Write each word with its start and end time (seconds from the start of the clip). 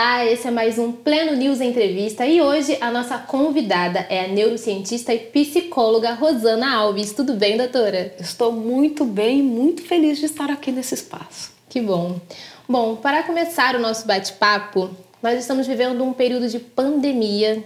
Olá, 0.00 0.24
esse 0.24 0.46
é 0.46 0.50
mais 0.52 0.78
um 0.78 0.92
Pleno 0.92 1.34
News 1.34 1.60
Entrevista 1.60 2.24
e 2.24 2.40
hoje 2.40 2.78
a 2.80 2.88
nossa 2.88 3.18
convidada 3.18 4.06
é 4.08 4.26
a 4.26 4.28
neurocientista 4.28 5.12
e 5.12 5.18
psicóloga 5.18 6.12
Rosana 6.12 6.72
Alves. 6.72 7.12
Tudo 7.12 7.34
bem, 7.34 7.56
doutora? 7.56 8.14
Estou 8.20 8.52
muito 8.52 9.04
bem, 9.04 9.42
muito 9.42 9.82
feliz 9.82 10.18
de 10.18 10.26
estar 10.26 10.52
aqui 10.52 10.70
nesse 10.70 10.94
espaço. 10.94 11.50
Que 11.68 11.80
bom. 11.80 12.20
Bom, 12.68 12.94
para 12.94 13.24
começar 13.24 13.74
o 13.74 13.80
nosso 13.80 14.06
bate-papo, 14.06 14.88
nós 15.20 15.36
estamos 15.36 15.66
vivendo 15.66 16.04
um 16.04 16.12
período 16.12 16.48
de 16.48 16.60
pandemia, 16.60 17.64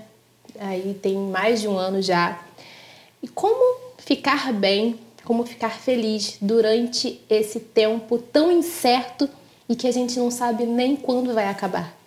aí 0.59 0.99
tem 1.03 1.15
mais 1.19 1.61
de 1.61 1.69
um 1.69 1.77
ano 1.77 2.01
já. 2.01 2.41
E 3.23 3.29
como 3.29 3.79
ficar 3.99 4.55
bem, 4.55 4.99
como 5.23 5.45
ficar 5.45 5.73
feliz 5.73 6.39
durante 6.41 7.21
esse 7.29 7.61
tempo 7.61 8.17
tão 8.17 8.51
incerto 8.51 9.29
e 9.69 9.77
que 9.77 9.87
a 9.87 9.93
gente 9.93 10.19
não 10.19 10.31
sabe 10.31 10.65
nem 10.65 10.97
quando 10.97 11.35
vai 11.35 11.47
acabar? 11.47 12.01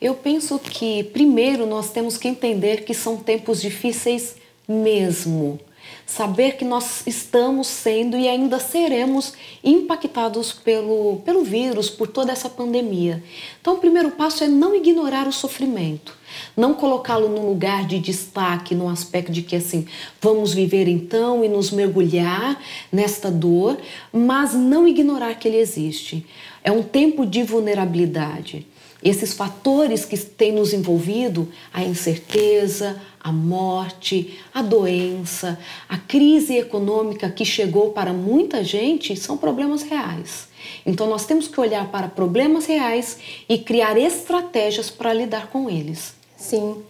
Eu 0.00 0.14
penso 0.14 0.58
que, 0.58 1.04
primeiro, 1.04 1.66
nós 1.66 1.90
temos 1.90 2.16
que 2.16 2.26
entender 2.26 2.84
que 2.84 2.94
são 2.94 3.18
tempos 3.18 3.60
difíceis 3.60 4.34
mesmo. 4.66 5.60
Saber 6.06 6.56
que 6.56 6.64
nós 6.64 7.06
estamos 7.06 7.66
sendo 7.66 8.16
e 8.16 8.26
ainda 8.26 8.58
seremos 8.58 9.34
impactados 9.62 10.52
pelo, 10.52 11.20
pelo 11.24 11.44
vírus, 11.44 11.90
por 11.90 12.08
toda 12.08 12.32
essa 12.32 12.48
pandemia. 12.48 13.22
Então, 13.60 13.74
o 13.74 13.78
primeiro 13.78 14.12
passo 14.12 14.42
é 14.42 14.48
não 14.48 14.74
ignorar 14.74 15.28
o 15.28 15.32
sofrimento, 15.32 16.16
não 16.56 16.72
colocá-lo 16.72 17.28
num 17.28 17.46
lugar 17.46 17.86
de 17.86 17.98
destaque, 17.98 18.74
no 18.74 18.88
aspecto 18.88 19.30
de 19.30 19.42
que 19.42 19.54
assim, 19.54 19.86
vamos 20.20 20.54
viver 20.54 20.88
então 20.88 21.44
e 21.44 21.48
nos 21.48 21.70
mergulhar 21.70 22.58
nesta 22.90 23.30
dor, 23.30 23.76
mas 24.10 24.54
não 24.54 24.88
ignorar 24.88 25.34
que 25.34 25.46
ele 25.46 25.58
existe. 25.58 26.26
É 26.64 26.72
um 26.72 26.82
tempo 26.82 27.26
de 27.26 27.42
vulnerabilidade. 27.42 28.66
Esses 29.02 29.32
fatores 29.32 30.04
que 30.04 30.16
têm 30.18 30.52
nos 30.52 30.72
envolvido, 30.74 31.48
a 31.72 31.82
incerteza, 31.82 33.00
a 33.22 33.32
morte, 33.32 34.38
a 34.52 34.62
doença, 34.62 35.58
a 35.88 35.96
crise 35.96 36.56
econômica 36.56 37.30
que 37.30 37.44
chegou 37.44 37.90
para 37.90 38.12
muita 38.12 38.62
gente, 38.62 39.16
são 39.16 39.36
problemas 39.36 39.82
reais. 39.82 40.48
Então 40.84 41.06
nós 41.08 41.24
temos 41.24 41.48
que 41.48 41.58
olhar 41.60 41.90
para 41.90 42.08
problemas 42.08 42.66
reais 42.66 43.18
e 43.48 43.58
criar 43.58 43.96
estratégias 43.98 44.90
para 44.90 45.12
lidar 45.12 45.48
com 45.48 45.68
eles. 45.68 46.14
Sim. 46.36 46.82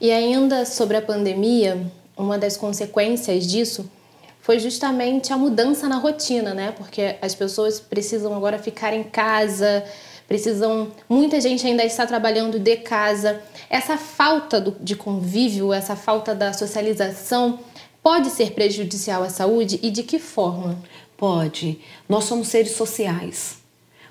E 0.00 0.10
ainda 0.10 0.64
sobre 0.64 0.96
a 0.96 1.02
pandemia, 1.02 1.90
uma 2.16 2.38
das 2.38 2.56
consequências 2.56 3.46
disso 3.46 3.90
foi 4.40 4.58
justamente 4.58 5.32
a 5.32 5.36
mudança 5.36 5.88
na 5.88 5.98
rotina, 5.98 6.54
né? 6.54 6.72
Porque 6.72 7.16
as 7.20 7.34
pessoas 7.34 7.78
precisam 7.80 8.34
agora 8.34 8.58
ficar 8.58 8.94
em 8.94 9.02
casa, 9.02 9.84
precisam. 10.28 10.92
Muita 11.08 11.40
gente 11.40 11.66
ainda 11.66 11.84
está 11.84 12.06
trabalhando 12.06 12.58
de 12.58 12.76
casa. 12.76 13.42
Essa 13.70 13.96
falta 13.96 14.60
do, 14.60 14.76
de 14.78 14.94
convívio, 14.94 15.72
essa 15.72 15.96
falta 15.96 16.34
da 16.34 16.52
socialização 16.52 17.58
pode 18.02 18.30
ser 18.30 18.52
prejudicial 18.52 19.24
à 19.24 19.30
saúde 19.30 19.80
e 19.82 19.90
de 19.90 20.02
que 20.02 20.18
forma? 20.18 20.78
Pode. 21.16 21.80
Nós 22.08 22.24
somos 22.24 22.48
seres 22.48 22.72
sociais. 22.72 23.58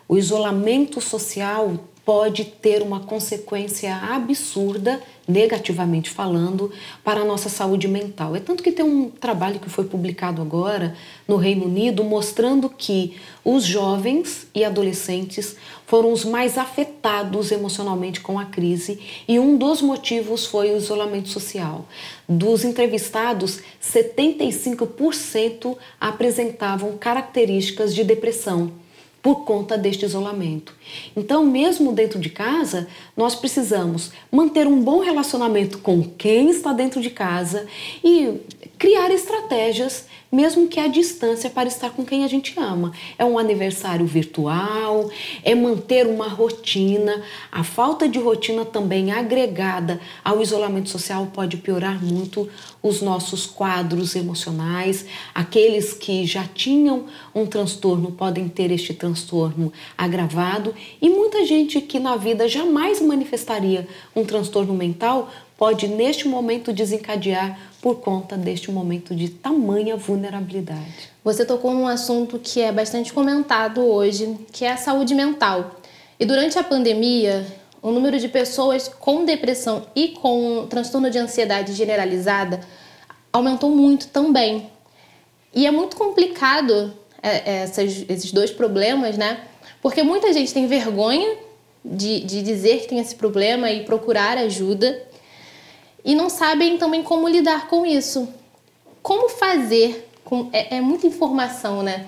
O 0.09 0.17
isolamento 0.17 0.99
social 0.99 1.73
pode 2.07 2.45
ter 2.45 2.81
uma 2.81 3.01
consequência 3.01 3.93
absurda, 3.93 5.01
negativamente 5.27 6.09
falando, 6.09 6.71
para 7.03 7.19
a 7.19 7.25
nossa 7.25 7.49
saúde 7.49 7.85
mental. 7.85 8.33
É 8.33 8.39
tanto 8.39 8.63
que 8.63 8.71
tem 8.71 8.85
um 8.85 9.09
trabalho 9.09 9.59
que 9.59 9.69
foi 9.69 9.83
publicado 9.83 10.41
agora 10.41 10.95
no 11.27 11.35
Reino 11.35 11.65
Unido 11.65 12.05
mostrando 12.05 12.69
que 12.69 13.17
os 13.43 13.65
jovens 13.65 14.47
e 14.55 14.63
adolescentes 14.63 15.57
foram 15.85 16.13
os 16.13 16.23
mais 16.23 16.57
afetados 16.57 17.51
emocionalmente 17.51 18.21
com 18.21 18.39
a 18.39 18.45
crise 18.45 19.01
e 19.27 19.37
um 19.37 19.57
dos 19.57 19.81
motivos 19.81 20.45
foi 20.45 20.71
o 20.71 20.77
isolamento 20.77 21.27
social. 21.27 21.85
Dos 22.25 22.63
entrevistados, 22.63 23.59
75% 23.83 25.75
apresentavam 25.99 26.97
características 26.97 27.93
de 27.93 28.05
depressão 28.05 28.86
por 29.27 29.43
conta 29.43 29.77
deste 29.77 30.05
isolamento. 30.05 30.73
Então, 31.13 31.45
mesmo 31.45 31.91
dentro 31.91 32.17
de 32.17 32.29
casa, 32.29 32.87
nós 33.13 33.35
precisamos 33.35 34.13
manter 34.31 34.65
um 34.65 34.81
bom 34.81 34.99
relacionamento 35.01 35.79
com 35.79 36.01
quem 36.01 36.49
está 36.49 36.71
dentro 36.71 37.01
de 37.01 37.09
casa 37.09 37.67
e 38.01 38.39
criar 38.77 39.11
estratégias 39.11 40.05
mesmo 40.31 40.67
que 40.67 40.79
à 40.79 40.87
distância, 40.87 41.49
para 41.49 41.67
estar 41.67 41.91
com 41.91 42.05
quem 42.05 42.23
a 42.23 42.27
gente 42.27 42.53
ama. 42.59 42.91
É 43.17 43.23
um 43.23 43.37
aniversário 43.37 44.05
virtual, 44.05 45.09
é 45.43 45.55
manter 45.55 46.05
uma 46.05 46.27
rotina. 46.27 47.23
A 47.51 47.63
falta 47.63 48.07
de 48.07 48.19
rotina 48.19 48.65
também 48.65 49.11
agregada 49.11 49.99
ao 50.23 50.41
isolamento 50.41 50.89
social 50.89 51.27
pode 51.33 51.57
piorar 51.57 52.03
muito 52.03 52.49
os 52.81 53.01
nossos 53.01 53.45
quadros 53.45 54.15
emocionais. 54.15 55.05
Aqueles 55.33 55.93
que 55.93 56.25
já 56.25 56.43
tinham 56.43 57.05
um 57.33 57.45
transtorno 57.45 58.11
podem 58.11 58.47
ter 58.47 58.71
este 58.71 58.93
transtorno 58.93 59.71
agravado 59.97 60.73
e 61.01 61.09
muita 61.09 61.45
gente 61.45 61.81
que 61.81 61.99
na 61.99 62.15
vida 62.15 62.47
jamais 62.47 63.01
manifestaria 63.01 63.87
um 64.15 64.23
transtorno 64.23 64.73
mental 64.73 65.29
pode 65.57 65.87
neste 65.87 66.27
momento 66.27 66.71
desencadear 66.71 67.59
por 67.87 68.01
conta 68.01 68.35
deste 68.35 68.69
momento 68.69 69.15
de 69.15 69.29
tamanha 69.29 69.95
vulnerabilidade. 69.95 71.09
Você 71.23 71.45
tocou 71.45 71.73
num 71.73 71.87
assunto 71.87 72.37
que 72.37 72.59
é 72.59 72.69
bastante 72.69 73.13
comentado 73.13 73.79
hoje, 73.79 74.37
que 74.51 74.65
é 74.65 74.73
a 74.73 74.75
saúde 74.75 75.15
mental. 75.15 75.79
E 76.19 76.25
durante 76.25 76.59
a 76.59 76.63
pandemia, 76.65 77.47
o 77.81 77.89
número 77.91 78.19
de 78.19 78.27
pessoas 78.27 78.89
com 78.89 79.23
depressão 79.23 79.87
e 79.95 80.09
com 80.09 80.67
transtorno 80.69 81.09
de 81.09 81.17
ansiedade 81.17 81.71
generalizada 81.71 82.59
aumentou 83.31 83.69
muito 83.69 84.07
também. 84.07 84.69
E 85.55 85.65
é 85.65 85.71
muito 85.71 85.95
complicado 85.95 86.93
é, 87.23 87.29
é, 87.29 87.63
essas, 87.63 88.03
esses 88.09 88.33
dois 88.33 88.51
problemas, 88.51 89.17
né? 89.17 89.39
Porque 89.81 90.03
muita 90.03 90.33
gente 90.33 90.53
tem 90.53 90.67
vergonha 90.67 91.37
de, 91.85 92.19
de 92.19 92.41
dizer 92.41 92.81
que 92.81 92.89
tem 92.89 92.99
esse 92.99 93.15
problema 93.15 93.71
e 93.71 93.85
procurar 93.85 94.37
ajuda 94.37 95.06
e 96.03 96.15
não 96.15 96.29
sabem 96.29 96.77
também 96.77 97.03
como 97.03 97.27
lidar 97.27 97.67
com 97.67 97.85
isso. 97.85 98.27
Como 99.01 99.29
fazer? 99.29 100.09
Com, 100.23 100.49
é, 100.51 100.77
é 100.77 100.81
muita 100.81 101.07
informação, 101.07 101.81
né? 101.83 102.07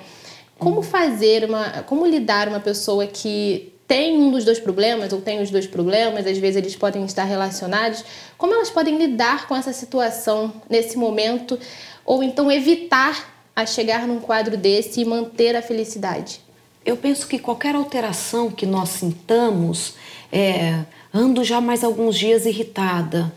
Como 0.57 0.81
fazer 0.81 1.45
uma. 1.45 1.83
Como 1.83 2.05
lidar 2.05 2.47
uma 2.47 2.59
pessoa 2.59 3.07
que 3.07 3.73
tem 3.87 4.17
um 4.17 4.29
dos 4.29 4.45
dois 4.45 4.59
problemas 4.59 5.11
ou 5.11 5.19
tem 5.19 5.41
os 5.41 5.49
dois 5.49 5.65
problemas, 5.65 6.27
às 6.27 6.37
vezes 6.37 6.57
eles 6.57 6.75
podem 6.75 7.03
estar 7.05 7.23
relacionados. 7.23 8.05
Como 8.37 8.53
elas 8.53 8.69
podem 8.69 8.97
lidar 8.97 9.47
com 9.47 9.55
essa 9.55 9.73
situação 9.73 10.53
nesse 10.69 10.95
momento 10.95 11.57
ou 12.05 12.21
então 12.21 12.51
evitar 12.51 13.33
a 13.55 13.65
chegar 13.65 14.07
num 14.07 14.19
quadro 14.19 14.55
desse 14.55 15.01
e 15.01 15.05
manter 15.05 15.55
a 15.55 15.61
felicidade? 15.61 16.39
Eu 16.85 16.97
penso 16.97 17.27
que 17.27 17.39
qualquer 17.39 17.73
alteração 17.73 18.51
que 18.51 18.65
nós 18.65 18.89
sintamos, 18.89 19.95
é, 20.31 20.83
ando 21.13 21.43
já 21.43 21.59
mais 21.59 21.83
alguns 21.83 22.17
dias 22.17 22.45
irritada, 22.45 23.33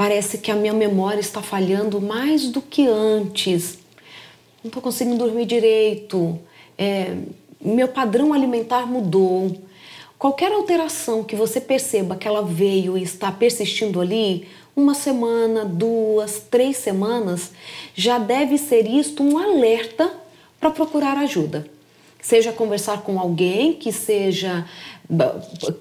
Parece 0.00 0.38
que 0.38 0.50
a 0.50 0.56
minha 0.56 0.72
memória 0.72 1.20
está 1.20 1.42
falhando 1.42 2.00
mais 2.00 2.48
do 2.48 2.62
que 2.62 2.88
antes. 2.88 3.78
Não 4.64 4.68
estou 4.68 4.82
conseguindo 4.82 5.18
dormir 5.18 5.44
direito. 5.44 6.40
É, 6.78 7.18
meu 7.60 7.86
padrão 7.86 8.32
alimentar 8.32 8.86
mudou. 8.86 9.60
Qualquer 10.18 10.52
alteração 10.52 11.22
que 11.22 11.36
você 11.36 11.60
perceba 11.60 12.16
que 12.16 12.26
ela 12.26 12.42
veio 12.42 12.96
e 12.96 13.02
está 13.02 13.30
persistindo 13.30 14.00
ali, 14.00 14.48
uma 14.74 14.94
semana, 14.94 15.66
duas, 15.66 16.46
três 16.50 16.78
semanas, 16.78 17.50
já 17.94 18.18
deve 18.18 18.56
ser 18.56 18.86
isto 18.88 19.22
um 19.22 19.36
alerta 19.36 20.14
para 20.58 20.70
procurar 20.70 21.18
ajuda. 21.18 21.66
Seja 22.22 22.52
conversar 22.52 23.02
com 23.02 23.18
alguém 23.18 23.72
que 23.72 23.92
seja 23.92 24.66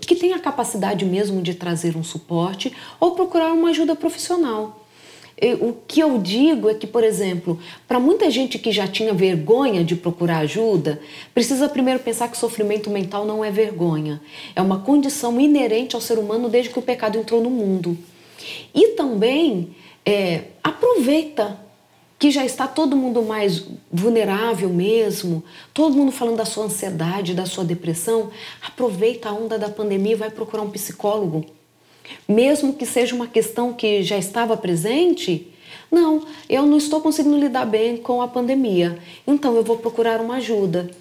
que 0.01 0.15
tenha 0.15 0.37
a 0.37 0.39
capacidade 0.39 1.05
mesmo 1.05 1.41
de 1.41 1.53
trazer 1.53 1.95
um 1.95 2.03
suporte 2.03 2.75
ou 2.99 3.11
procurar 3.11 3.51
uma 3.53 3.69
ajuda 3.69 3.95
profissional. 3.95 4.83
O 5.61 5.73
que 5.87 6.01
eu 6.01 6.17
digo 6.17 6.69
é 6.69 6.73
que, 6.73 6.85
por 6.85 7.01
exemplo, 7.01 7.57
para 7.87 7.97
muita 7.97 8.29
gente 8.29 8.59
que 8.59 8.73
já 8.73 8.87
tinha 8.87 9.13
vergonha 9.13 9.85
de 9.85 9.95
procurar 9.95 10.39
ajuda, 10.39 10.99
precisa 11.33 11.69
primeiro 11.69 12.01
pensar 12.01 12.27
que 12.27 12.37
sofrimento 12.37 12.89
mental 12.89 13.23
não 13.23 13.45
é 13.45 13.49
vergonha. 13.49 14.19
É 14.53 14.61
uma 14.61 14.79
condição 14.79 15.39
inerente 15.39 15.95
ao 15.95 16.01
ser 16.01 16.17
humano 16.17 16.49
desde 16.49 16.71
que 16.71 16.79
o 16.79 16.81
pecado 16.81 17.17
entrou 17.17 17.41
no 17.41 17.49
mundo. 17.49 17.97
E 18.75 18.89
também 18.89 19.75
é, 20.05 20.45
aproveita 20.61 21.57
que 22.19 22.29
já 22.29 22.45
está 22.45 22.67
todo 22.67 22.97
mundo 22.97 23.23
mais 23.23 23.63
vulnerável 23.89 24.67
mesmo, 24.67 25.41
todo 25.73 25.95
mundo 25.95 26.11
falando 26.11 26.35
da 26.35 26.45
sua 26.45 26.65
ansiedade, 26.65 27.33
da 27.33 27.45
sua 27.45 27.63
depressão, 27.63 28.29
aproveita 28.61 29.29
a 29.29 29.33
onda 29.33 29.57
da 29.57 29.69
pandemia 29.69 30.11
e 30.11 30.15
vai 30.15 30.29
procurar 30.29 30.63
um 30.63 30.69
psicólogo. 30.69 31.45
Mesmo 32.27 32.73
que 32.73 32.85
seja 32.85 33.15
uma 33.15 33.27
questão 33.27 33.71
que 33.71 34.03
já 34.03 34.17
estava 34.17 34.57
presente, 34.57 35.47
não, 35.89 36.25
eu 36.49 36.65
não 36.65 36.77
estou 36.77 36.99
conseguindo 36.99 37.37
lidar 37.37 37.65
bem 37.65 37.95
com 37.95 38.21
a 38.21 38.27
pandemia, 38.27 38.99
então 39.25 39.55
eu 39.55 39.63
vou 39.63 39.77
procurar 39.77 40.19
uma 40.19 40.35
ajuda. 40.35 40.91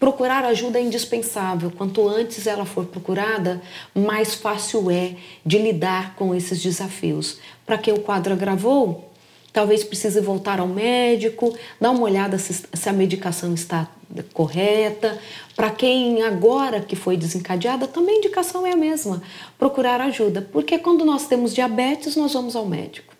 Procurar 0.00 0.44
ajuda 0.44 0.78
é 0.78 0.82
indispensável. 0.82 1.70
Quanto 1.70 2.08
antes 2.08 2.46
ela 2.46 2.64
for 2.64 2.84
procurada, 2.86 3.62
mais 3.94 4.34
fácil 4.34 4.90
é 4.90 5.14
de 5.44 5.58
lidar 5.58 6.14
com 6.16 6.34
esses 6.34 6.62
desafios. 6.62 7.38
Para 7.64 7.78
quem 7.78 7.94
o 7.94 8.00
quadro 8.00 8.32
agravou, 8.32 9.13
talvez 9.54 9.84
precise 9.84 10.20
voltar 10.20 10.58
ao 10.58 10.66
médico, 10.66 11.56
dar 11.80 11.92
uma 11.92 12.02
olhada 12.02 12.36
se, 12.38 12.52
se 12.70 12.88
a 12.88 12.92
medicação 12.92 13.54
está 13.54 13.88
correta. 14.34 15.18
Para 15.56 15.70
quem 15.70 16.22
agora 16.22 16.80
que 16.80 16.96
foi 16.96 17.16
desencadeada, 17.16 17.86
também 17.86 18.16
a 18.16 18.18
indicação 18.18 18.66
é 18.66 18.72
a 18.72 18.76
mesma: 18.76 19.22
procurar 19.56 20.00
ajuda, 20.02 20.46
porque 20.52 20.76
quando 20.76 21.04
nós 21.04 21.26
temos 21.26 21.54
diabetes, 21.54 22.16
nós 22.16 22.34
vamos 22.34 22.56
ao 22.56 22.66
médico. 22.66 23.14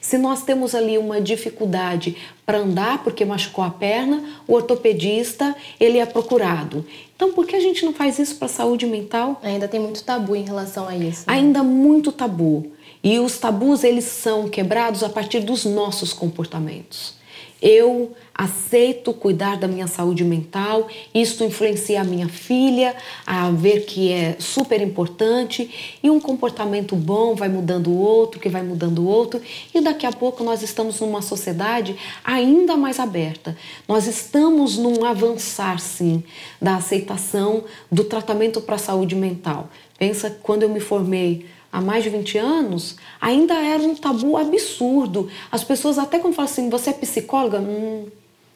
Se 0.00 0.16
nós 0.16 0.44
temos 0.44 0.72
ali 0.72 0.96
uma 0.96 1.20
dificuldade 1.20 2.16
para 2.46 2.58
andar 2.58 3.02
porque 3.02 3.24
machucou 3.24 3.64
a 3.64 3.70
perna, 3.70 4.22
o 4.46 4.54
ortopedista 4.54 5.54
ele 5.80 5.98
é 5.98 6.06
procurado. 6.06 6.86
Então, 7.16 7.32
por 7.32 7.44
que 7.44 7.56
a 7.56 7.60
gente 7.60 7.84
não 7.84 7.92
faz 7.92 8.20
isso 8.20 8.36
para 8.36 8.46
a 8.46 8.48
saúde 8.48 8.86
mental? 8.86 9.40
Ainda 9.42 9.66
tem 9.66 9.80
muito 9.80 10.04
tabu 10.04 10.36
em 10.36 10.44
relação 10.44 10.86
a 10.86 10.96
isso. 10.96 11.24
Né? 11.26 11.34
Ainda 11.34 11.64
muito 11.64 12.12
tabu. 12.12 12.70
E 13.04 13.18
os 13.18 13.36
tabus 13.38 13.84
eles 13.84 14.04
são 14.04 14.48
quebrados 14.48 15.02
a 15.02 15.10
partir 15.10 15.40
dos 15.40 15.66
nossos 15.66 16.14
comportamentos. 16.14 17.22
Eu 17.60 18.12
aceito 18.34 19.12
cuidar 19.12 19.56
da 19.56 19.68
minha 19.68 19.86
saúde 19.86 20.24
mental, 20.24 20.88
isso 21.14 21.44
influencia 21.44 22.00
a 22.00 22.04
minha 22.04 22.28
filha 22.28 22.94
a 23.26 23.50
ver 23.50 23.86
que 23.86 24.10
é 24.10 24.36
super 24.38 24.80
importante 24.82 25.98
e 26.02 26.10
um 26.10 26.20
comportamento 26.20 26.96
bom 26.96 27.34
vai 27.34 27.48
mudando 27.48 27.90
o 27.90 27.98
outro, 27.98 28.40
que 28.40 28.48
vai 28.48 28.62
mudando 28.62 28.98
o 28.98 29.06
outro, 29.06 29.40
e 29.72 29.80
daqui 29.80 30.04
a 30.04 30.12
pouco 30.12 30.44
nós 30.44 30.62
estamos 30.62 31.00
numa 31.00 31.22
sociedade 31.22 31.96
ainda 32.22 32.76
mais 32.76 32.98
aberta. 32.98 33.56
Nós 33.88 34.06
estamos 34.06 34.76
num 34.76 35.04
avançar 35.04 35.78
sim 35.78 36.22
da 36.60 36.76
aceitação 36.76 37.64
do 37.90 38.04
tratamento 38.04 38.60
para 38.60 38.74
a 38.74 38.78
saúde 38.78 39.14
mental. 39.14 39.70
Pensa 39.98 40.30
quando 40.42 40.64
eu 40.64 40.68
me 40.68 40.80
formei 40.80 41.46
há 41.74 41.80
mais 41.80 42.04
de 42.04 42.10
20 42.10 42.38
anos, 42.38 42.94
ainda 43.20 43.54
era 43.54 43.82
um 43.82 43.96
tabu 43.96 44.36
absurdo. 44.36 45.28
As 45.50 45.64
pessoas 45.64 45.98
até 45.98 46.20
quando 46.20 46.32
falam 46.32 46.48
assim, 46.48 46.70
você 46.70 46.90
é 46.90 46.92
psicóloga? 46.92 47.58
Hum, 47.58 48.06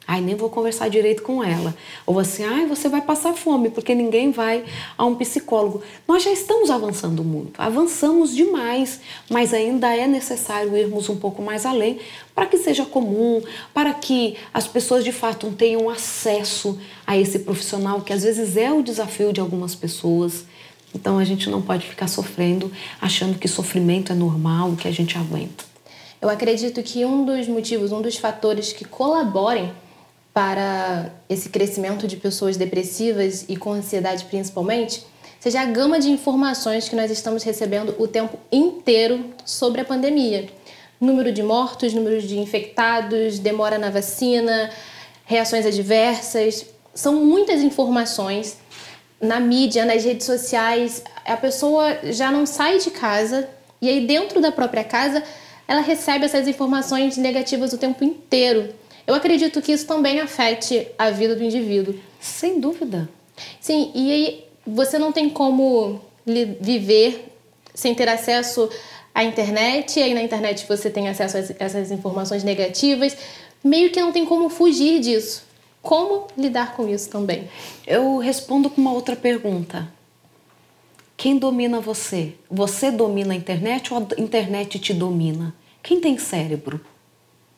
ai, 0.07 0.21
nem 0.21 0.37
vou 0.37 0.49
conversar 0.49 0.89
direito 0.89 1.25
com 1.25 1.43
ela. 1.43 1.75
Ou 2.07 2.21
assim, 2.21 2.45
ai, 2.45 2.67
você 2.67 2.89
vai 2.89 3.03
passar 3.03 3.35
fome, 3.35 3.71
porque 3.71 3.93
ninguém 3.93 4.31
vai 4.31 4.65
a 4.97 5.05
um 5.05 5.17
psicólogo. 5.17 5.83
Nós 6.07 6.23
já 6.23 6.31
estamos 6.31 6.71
avançando 6.71 7.25
muito, 7.25 7.61
avançamos 7.61 8.37
demais, 8.37 9.01
mas 9.29 9.53
ainda 9.53 9.93
é 9.93 10.07
necessário 10.07 10.77
irmos 10.77 11.09
um 11.09 11.17
pouco 11.17 11.43
mais 11.43 11.67
além 11.67 11.99
para 12.37 12.47
que 12.47 12.57
seja 12.57 12.87
comum, 12.87 13.43
para 13.75 13.93
que 13.95 14.37
as 14.55 14.69
pessoas 14.69 15.03
de 15.03 15.11
fato 15.11 15.51
tenham 15.51 15.91
acesso 15.91 16.79
a 17.05 17.19
esse 17.19 17.41
profissional, 17.41 18.01
que 18.01 18.13
às 18.13 18.23
vezes 18.23 18.57
é 18.57 18.73
o 18.73 18.81
desafio 18.81 19.33
de 19.33 19.41
algumas 19.41 19.75
pessoas. 19.75 20.45
Então 20.95 21.19
a 21.19 21.25
gente 21.25 21.51
não 21.51 21.61
pode 21.61 21.87
ficar 21.87 22.09
sofrendo 22.09 22.73
achando 23.01 23.39
que 23.39 23.47
sofrimento 23.47 24.13
é 24.13 24.15
normal, 24.15 24.75
que 24.77 24.89
a 24.89 24.93
gente 24.93 25.17
aguenta. 25.17 25.65
Eu 26.21 26.29
acredito 26.29 26.83
que 26.83 27.05
um 27.05 27.25
dos 27.25 27.47
motivos, 27.47 27.93
um 27.93 28.03
dos 28.03 28.17
fatores 28.17 28.73
que 28.73 28.85
colaborem 28.85 29.73
para 30.35 31.13
esse 31.29 31.49
crescimento 31.49 32.07
de 32.07 32.17
pessoas 32.17 32.57
depressivas 32.57 33.45
e 33.49 33.57
com 33.57 33.73
ansiedade 33.73 34.25
principalmente, 34.25 35.05
seja 35.39 35.61
a 35.61 35.65
gama 35.67 35.99
de 36.01 36.11
informações 36.11 36.89
que 36.89 36.97
nós 36.97 37.11
estamos 37.11 37.43
recebendo 37.43 37.95
o 37.99 38.09
tempo 38.09 38.39
inteiro 38.51 39.27
sobre 39.45 39.81
a 39.81 39.85
pandemia. 39.85 40.49
Número 41.01 41.33
de 41.33 41.43
mortos, 41.43 41.95
número 41.95 42.21
de 42.21 42.39
infectados, 42.39 43.39
demora 43.39 43.79
na 43.79 43.91
vacina, 43.91 44.71
reações 45.25 45.65
adversas. 45.65 46.67
São 46.93 47.25
muitas 47.25 47.61
informações 47.61 48.59
na 49.21 49.41
mídia, 49.41 49.85
nas 49.85 50.05
redes 50.05 50.27
sociais, 50.27 51.03
a 51.25 51.37
pessoa 51.37 51.99
já 52.05 52.31
não 52.31 52.47
sai 52.47 52.79
de 52.79 52.91
casa 52.91 53.49
e 53.81 53.89
aí 53.89 54.07
dentro 54.07 54.41
da 54.41 54.53
própria 54.53 54.85
casa 54.85 55.23
ela 55.67 55.81
recebe 55.81 56.25
essas 56.25 56.49
informações 56.49 57.17
negativas 57.17 57.73
o 57.73 57.79
tempo 57.79 58.03
inteiro. 58.05 58.73
Eu 59.07 59.15
acredito 59.15 59.61
que 59.61 59.73
isso 59.73 59.87
também 59.87 60.21
afete 60.21 60.89
a 60.99 61.11
vida 61.11 61.35
do 61.35 61.43
indivíduo. 61.43 61.95
Sem 62.21 62.61
dúvida. 62.61 63.09
Sim, 63.61 63.91
e 63.95 64.11
aí 64.13 64.45
você 64.67 64.99
não 64.99 65.13
tem 65.13 65.29
como 65.29 66.01
viver 66.61 67.33
sem 67.75 67.95
ter 67.95 68.09
acesso 68.09 68.69
à 69.15 69.25
internet, 69.25 69.99
e 69.99 70.03
aí 70.03 70.15
na 70.15 70.23
internet 70.23 70.67
você 70.67 70.91
tem 70.91 71.09
acesso 71.09 71.37
a 71.37 71.65
essas 71.65 71.91
informações 71.91 72.43
negativas, 72.45 73.17
meio 73.63 73.91
que 73.91 74.01
não 74.01 74.13
tem 74.13 74.25
como 74.25 74.49
fugir 74.49 75.01
disso. 75.01 75.48
Como 75.83 76.27
lidar 76.37 76.75
com 76.75 76.89
isso 76.89 77.09
também? 77.09 77.49
Eu 77.87 78.19
respondo 78.19 78.69
com 78.69 78.81
uma 78.81 78.93
outra 78.93 79.17
pergunta. 79.17 79.89
Quem 81.17 81.39
domina 81.39 81.81
você? 81.81 82.35
Você 82.51 82.91
domina 82.91 83.33
a 83.33 83.37
internet 83.37 83.93
ou 83.93 83.99
a 83.99 84.21
internet 84.21 84.79
te 84.79 84.95
domina? 84.95 85.55
Quem 85.83 86.01
tem 86.01 86.19
cérebro? 86.19 86.81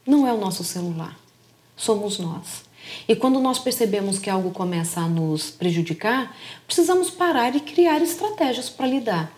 Não 0.06 0.26
é 0.26 0.32
o 0.32 0.38
nosso 0.38 0.64
celular, 0.64 1.18
somos 1.76 2.18
nós. 2.18 2.62
E 3.06 3.14
quando 3.14 3.38
nós 3.38 3.58
percebemos 3.58 4.18
que 4.18 4.30
algo 4.30 4.50
começa 4.50 5.00
a 5.00 5.08
nos 5.08 5.50
prejudicar, 5.50 6.34
precisamos 6.66 7.10
parar 7.10 7.54
e 7.54 7.60
criar 7.60 8.00
estratégias 8.02 8.68
para 8.68 8.86
lidar. 8.86 9.32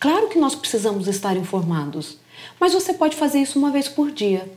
Claro 0.00 0.28
que 0.28 0.38
nós 0.38 0.54
precisamos 0.54 1.06
estar 1.08 1.36
informados, 1.36 2.18
mas 2.58 2.72
você 2.72 2.92
pode 2.92 3.16
fazer 3.16 3.40
isso 3.40 3.58
uma 3.58 3.70
vez 3.70 3.88
por 3.88 4.10
dia. 4.10 4.50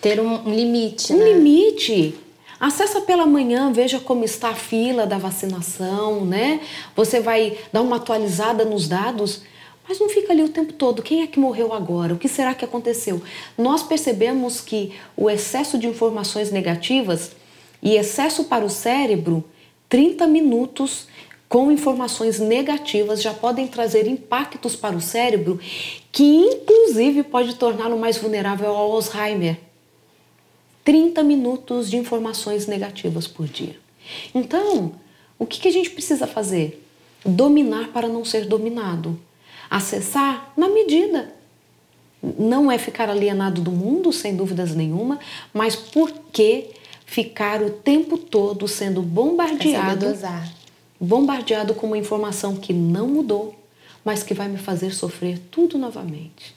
Ter 0.00 0.20
um 0.20 0.50
limite. 0.52 1.12
Um 1.12 1.18
né? 1.18 1.32
limite. 1.32 2.18
Acessa 2.62 3.00
pela 3.00 3.26
manhã, 3.26 3.72
veja 3.72 3.98
como 3.98 4.22
está 4.22 4.50
a 4.50 4.54
fila 4.54 5.04
da 5.04 5.18
vacinação, 5.18 6.24
né? 6.24 6.60
Você 6.94 7.18
vai 7.18 7.58
dar 7.72 7.82
uma 7.82 7.96
atualizada 7.96 8.64
nos 8.64 8.86
dados, 8.86 9.42
mas 9.88 9.98
não 9.98 10.08
fica 10.08 10.32
ali 10.32 10.44
o 10.44 10.48
tempo 10.48 10.72
todo. 10.72 11.02
Quem 11.02 11.22
é 11.22 11.26
que 11.26 11.40
morreu 11.40 11.72
agora? 11.72 12.14
O 12.14 12.16
que 12.16 12.28
será 12.28 12.54
que 12.54 12.64
aconteceu? 12.64 13.20
Nós 13.58 13.82
percebemos 13.82 14.60
que 14.60 14.92
o 15.16 15.28
excesso 15.28 15.76
de 15.76 15.88
informações 15.88 16.52
negativas 16.52 17.32
e 17.82 17.96
excesso 17.96 18.44
para 18.44 18.64
o 18.64 18.70
cérebro, 18.70 19.42
30 19.88 20.24
minutos 20.28 21.08
com 21.48 21.72
informações 21.72 22.38
negativas 22.38 23.20
já 23.20 23.34
podem 23.34 23.66
trazer 23.66 24.06
impactos 24.06 24.76
para 24.76 24.94
o 24.94 25.00
cérebro 25.00 25.58
que 26.12 26.22
inclusive 26.22 27.24
pode 27.24 27.56
torná-lo 27.56 27.98
mais 27.98 28.18
vulnerável 28.18 28.68
ao 28.68 28.92
Alzheimer. 28.92 29.71
30 30.84 31.22
minutos 31.22 31.90
de 31.90 31.96
informações 31.96 32.66
negativas 32.66 33.26
por 33.26 33.46
dia. 33.46 33.76
Então, 34.34 34.92
o 35.38 35.46
que, 35.46 35.60
que 35.60 35.68
a 35.68 35.72
gente 35.72 35.90
precisa 35.90 36.26
fazer? 36.26 36.84
Dominar 37.24 37.88
para 37.88 38.08
não 38.08 38.24
ser 38.24 38.46
dominado. 38.46 39.18
Acessar 39.70 40.52
na 40.56 40.68
medida. 40.68 41.34
Não 42.38 42.70
é 42.70 42.78
ficar 42.78 43.10
alienado 43.10 43.60
do 43.60 43.72
mundo, 43.72 44.12
sem 44.12 44.36
dúvidas 44.36 44.74
nenhuma, 44.74 45.18
mas 45.52 45.74
por 45.74 46.12
que 46.32 46.70
ficar 47.04 47.62
o 47.62 47.70
tempo 47.70 48.16
todo 48.16 48.68
sendo 48.68 49.02
bombardeado? 49.02 50.06
Bombardeado 51.00 51.74
com 51.74 51.88
uma 51.88 51.98
informação 51.98 52.54
que 52.56 52.72
não 52.72 53.08
mudou, 53.08 53.54
mas 54.04 54.22
que 54.22 54.34
vai 54.34 54.48
me 54.48 54.58
fazer 54.58 54.92
sofrer 54.92 55.38
tudo 55.50 55.76
novamente. 55.76 56.54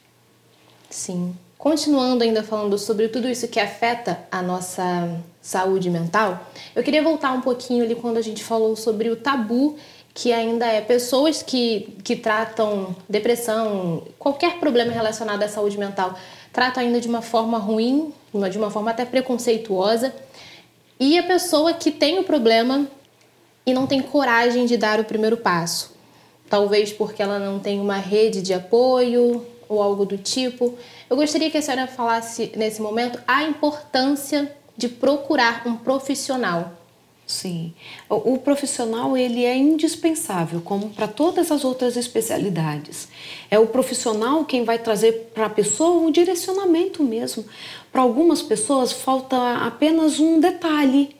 Sim. 0.90 1.36
Continuando 1.58 2.24
ainda 2.24 2.44
falando 2.44 2.78
sobre 2.78 3.08
tudo 3.08 3.30
isso 3.30 3.48
que 3.48 3.60
afeta 3.60 4.20
a 4.32 4.42
nossa 4.42 5.10
saúde 5.42 5.90
mental, 5.90 6.46
eu 6.76 6.84
queria 6.84 7.02
voltar 7.02 7.32
um 7.32 7.42
pouquinho 7.42 7.84
ali 7.84 7.96
quando 7.96 8.18
a 8.18 8.22
gente 8.22 8.44
falou 8.44 8.76
sobre 8.76 9.10
o 9.10 9.16
tabu 9.16 9.78
que 10.14 10.32
ainda 10.32 10.66
é 10.66 10.80
pessoas 10.80 11.44
que, 11.44 11.94
que 12.02 12.16
tratam 12.16 12.96
depressão, 13.08 14.04
qualquer 14.18 14.60
problema 14.60 14.92
relacionado 14.92 15.44
à 15.44 15.50
saúde 15.50 15.78
mental, 15.78 16.18
tratam 16.54 16.82
ainda 16.82 17.02
de 17.02 17.08
uma 17.08 17.22
forma 17.22 17.58
ruim, 17.58 18.14
de 18.50 18.58
uma 18.58 18.72
forma 18.72 18.92
até 18.92 19.04
preconceituosa, 19.04 20.16
e 20.98 21.20
a 21.20 21.24
pessoa 21.24 21.74
que 21.74 21.92
tem 21.92 22.18
o 22.18 22.24
problema 22.24 22.88
e 23.66 23.74
não 23.74 23.86
tem 23.86 24.02
coragem 24.02 24.66
de 24.66 24.78
dar 24.78 25.02
o 25.02 25.04
primeiro 25.04 25.36
passo. 25.36 25.94
Talvez 26.50 26.94
porque 26.94 27.22
ela 27.22 27.38
não 27.38 27.60
tem 27.60 27.82
uma 27.82 27.98
rede 27.98 28.42
de 28.42 28.54
apoio 28.54 29.46
ou 29.68 29.82
algo 29.82 30.06
do 30.06 30.18
tipo. 30.18 30.76
Eu 31.10 31.16
gostaria 31.16 31.50
que 31.50 31.58
a 31.58 31.62
senhora 31.62 31.88
falasse 31.88 32.52
nesse 32.56 32.82
momento 32.82 33.20
a 33.28 33.44
importância 33.44 34.52
de 34.78 34.90
procurar 34.90 35.64
um 35.66 35.76
profissional. 35.76 36.74
Sim, 37.28 37.74
o, 38.08 38.34
o 38.34 38.38
profissional 38.38 39.18
ele 39.18 39.44
é 39.44 39.58
indispensável, 39.58 40.62
como 40.62 40.90
para 40.90 41.08
todas 41.08 41.52
as 41.52 41.66
outras 41.66 41.98
especialidades. 41.98 43.08
É 43.50 43.58
o 43.58 43.66
profissional 43.66 44.46
quem 44.46 44.64
vai 44.64 44.78
trazer 44.78 45.32
para 45.34 45.48
a 45.48 45.50
pessoa 45.50 46.06
um 46.06 46.12
direcionamento 46.12 47.04
mesmo. 47.04 47.44
Para 47.92 48.04
algumas 48.04 48.44
pessoas 48.44 48.92
falta 48.92 49.56
apenas 49.66 50.20
um 50.20 50.40
detalhe, 50.40 51.15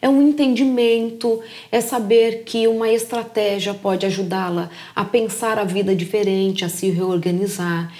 é 0.00 0.08
um 0.08 0.22
entendimento, 0.22 1.40
é 1.72 1.80
saber 1.80 2.44
que 2.44 2.68
uma 2.68 2.88
estratégia 2.88 3.74
pode 3.74 4.06
ajudá-la 4.06 4.70
a 4.94 5.04
pensar 5.04 5.58
a 5.58 5.64
vida 5.64 5.94
diferente, 5.94 6.64
a 6.64 6.68
se 6.68 6.88
reorganizar. 6.90 7.92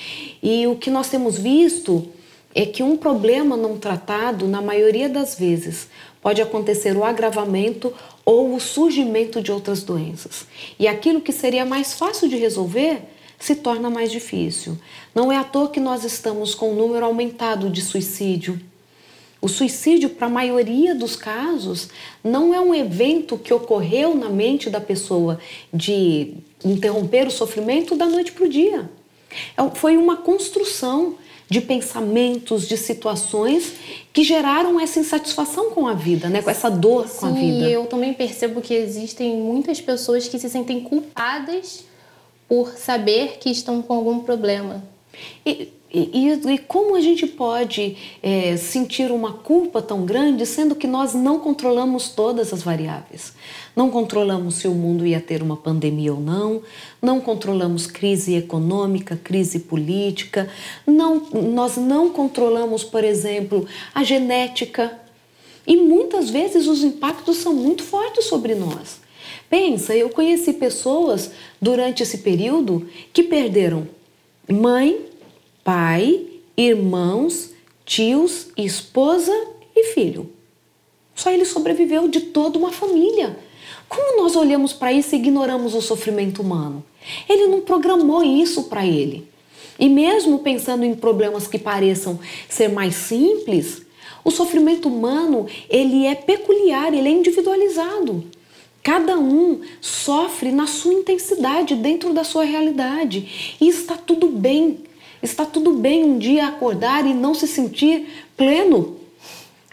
E 0.43 0.67
o 0.67 0.77
que 0.77 0.91
nós 0.91 1.09
temos 1.09 1.39
visto 1.39 2.09
é 2.55 2.65
que 2.65 2.83
um 2.83 2.97
problema 2.97 3.57
não 3.57 3.77
tratado, 3.77 4.47
na 4.47 4.63
maioria 4.63 5.09
das 5.09 5.37
vezes, 5.37 5.89
pode 6.23 6.41
acontecer 6.41 6.97
o 6.97 7.05
agravamento 7.05 7.93
ou 8.25 8.55
o 8.55 8.61
surgimento 8.61 9.41
de 9.41 9.51
outras 9.51 9.83
doenças. 9.83 10.47
E 10.79 10.87
aquilo 10.87 11.21
que 11.21 11.33
seria 11.33 11.65
mais 11.65 11.95
fácil 11.95 12.29
de 12.29 12.37
resolver 12.37 13.03
se 13.39 13.55
torna 13.57 13.89
mais 13.89 14.11
difícil. 14.11 14.77
Não 15.15 15.31
é 15.31 15.37
à 15.37 15.45
toa 15.45 15.69
que 15.69 15.81
nós 15.81 16.05
estamos 16.05 16.55
com 16.55 16.73
um 16.73 16.77
número 16.77 17.07
aumentado 17.07 17.71
de 17.71 17.81
suicídio. 17.81 18.61
O 19.41 19.49
suicídio, 19.49 20.11
para 20.11 20.27
a 20.27 20.31
maioria 20.31 20.95
dos 20.95 21.15
casos, 21.15 21.89
não 22.25 22.53
é 22.53 22.61
um 22.61 22.75
evento 22.75 23.39
que 23.39 23.55
ocorreu 23.55 24.15
na 24.15 24.29
mente 24.29 24.69
da 24.69 24.81
pessoa 24.81 25.39
de 25.73 26.35
interromper 26.65 27.27
o 27.27 27.31
sofrimento 27.31 27.95
da 27.95 28.07
noite 28.07 28.33
para 28.33 28.45
o 28.45 28.49
dia. 28.49 28.91
É 29.57 29.77
foi 29.77 29.97
uma 29.97 30.17
construção 30.17 31.17
de 31.49 31.61
pensamentos, 31.61 32.69
de 32.69 32.77
situações 32.77 33.73
que 34.13 34.23
geraram 34.23 34.79
essa 34.79 35.01
insatisfação 35.01 35.71
com 35.71 35.87
a 35.87 35.95
vida, 35.95 36.29
né? 36.29 36.43
com 36.43 36.51
essa 36.51 36.69
dor 36.69 37.09
Sim, 37.09 37.19
com 37.19 37.27
a 37.27 37.31
vida. 37.31 37.69
E 37.69 37.73
eu 37.73 37.87
também 37.87 38.13
percebo 38.13 38.61
que 38.61 38.75
existem 38.75 39.37
muitas 39.37 39.81
pessoas 39.81 40.29
que 40.29 40.39
se 40.39 40.51
sentem 40.51 40.81
culpadas 40.81 41.85
por 42.47 42.73
saber 42.73 43.39
que 43.39 43.51
estão 43.51 43.81
com 43.81 43.95
algum 43.95 44.21
problema. 44.21 44.83
E, 45.45 45.69
e, 45.91 46.29
e 46.33 46.59
como 46.59 46.97
a 46.97 47.01
gente 47.01 47.27
pode 47.27 47.97
é, 48.23 48.57
sentir 48.59 49.11
uma 49.11 49.33
culpa 49.33 49.81
tão 49.81 50.05
grande, 50.05 50.45
sendo 50.45 50.75
que 50.75 50.87
nós 50.87 51.15
não 51.15 51.39
controlamos 51.39 52.11
todas 52.11 52.53
as 52.53 52.63
variáveis? 52.63 53.33
Não 53.75 53.89
controlamos 53.91 54.57
se 54.57 54.69
o 54.69 54.75
mundo 54.75 55.07
ia 55.07 55.21
ter 55.21 55.43
uma 55.43 55.57
pandemia 55.57 56.13
ou 56.13 56.21
não, 56.21 56.63
não 57.01 57.21
controlamos 57.21 57.87
crise 57.87 58.35
econômica, 58.35 59.17
crise 59.17 59.61
política, 59.61 60.51
não, 60.87 61.23
nós 61.33 61.77
não 61.79 62.11
controlamos, 62.11 62.85
por 62.85 63.03
exemplo, 63.03 63.67
a 63.95 64.05
genética. 64.05 64.99
E 65.67 65.77
muitas 65.77 66.29
vezes 66.29 66.67
os 66.67 66.83
impactos 66.83 67.39
são 67.39 67.55
muito 67.55 67.83
fortes 67.83 68.27
sobre 68.27 68.55
nós. 68.55 69.01
Pensa, 69.49 69.97
eu 69.97 70.11
conheci 70.11 70.53
pessoas 70.53 71.31
durante 71.61 72.03
esse 72.03 72.19
período 72.19 72.87
que 73.13 73.23
perderam 73.23 73.89
mãe, 74.51 75.09
pai, 75.69 76.25
irmãos, 76.57 77.51
tios, 77.85 78.49
esposa 78.57 79.35
e 79.77 79.93
filho. 79.93 80.31
Só 81.15 81.31
ele 81.31 81.45
sobreviveu 81.45 82.09
de 82.09 82.21
toda 82.21 82.59
uma 82.59 82.73
família. 82.73 83.39
Como 83.87 84.23
nós 84.23 84.35
olhamos 84.35 84.73
para 84.73 84.95
isso 84.95 85.15
e 85.15 85.19
ignoramos 85.19 85.75
o 85.75 85.83
sofrimento 85.83 86.41
humano? 86.41 86.83
Ele 87.29 87.49
não 87.49 87.61
programou 87.61 88.25
isso 88.25 88.63
para 88.63 88.87
ele. 88.87 89.29
E 89.79 89.91
mesmo 89.91 90.39
pensando 90.39 90.87
em 90.87 90.95
problemas 90.95 91.47
que 91.47 91.59
pareçam 91.59 92.19
ser 92.49 92.69
mais 92.69 92.95
simples, 92.95 93.83
o 94.25 94.31
sofrimento 94.31 94.89
humano, 94.89 95.47
ele 95.69 96.07
é 96.07 96.15
peculiar, 96.15 96.95
ele 96.95 97.11
é 97.11 97.13
individualizado. 97.13 98.25
Cada 98.83 99.19
um 99.19 99.61
sofre 99.83 100.51
na 100.51 100.67
sua 100.67 100.95
intensidade, 100.95 101.75
dentro 101.75 102.15
da 102.15 102.25
sua 102.25 102.45
realidade. 102.45 103.57
E 103.61 103.69
está 103.69 103.99
tudo 103.99 104.29
bem. 104.29 104.88
Está 105.23 105.45
tudo 105.45 105.75
bem 105.75 106.05
um 106.05 106.19
dia 106.19 106.47
acordar 106.47 107.07
e 107.07 107.15
não 107.15 107.35
se 107.35 107.47
sentir 107.47 108.07
pleno. 108.37 108.97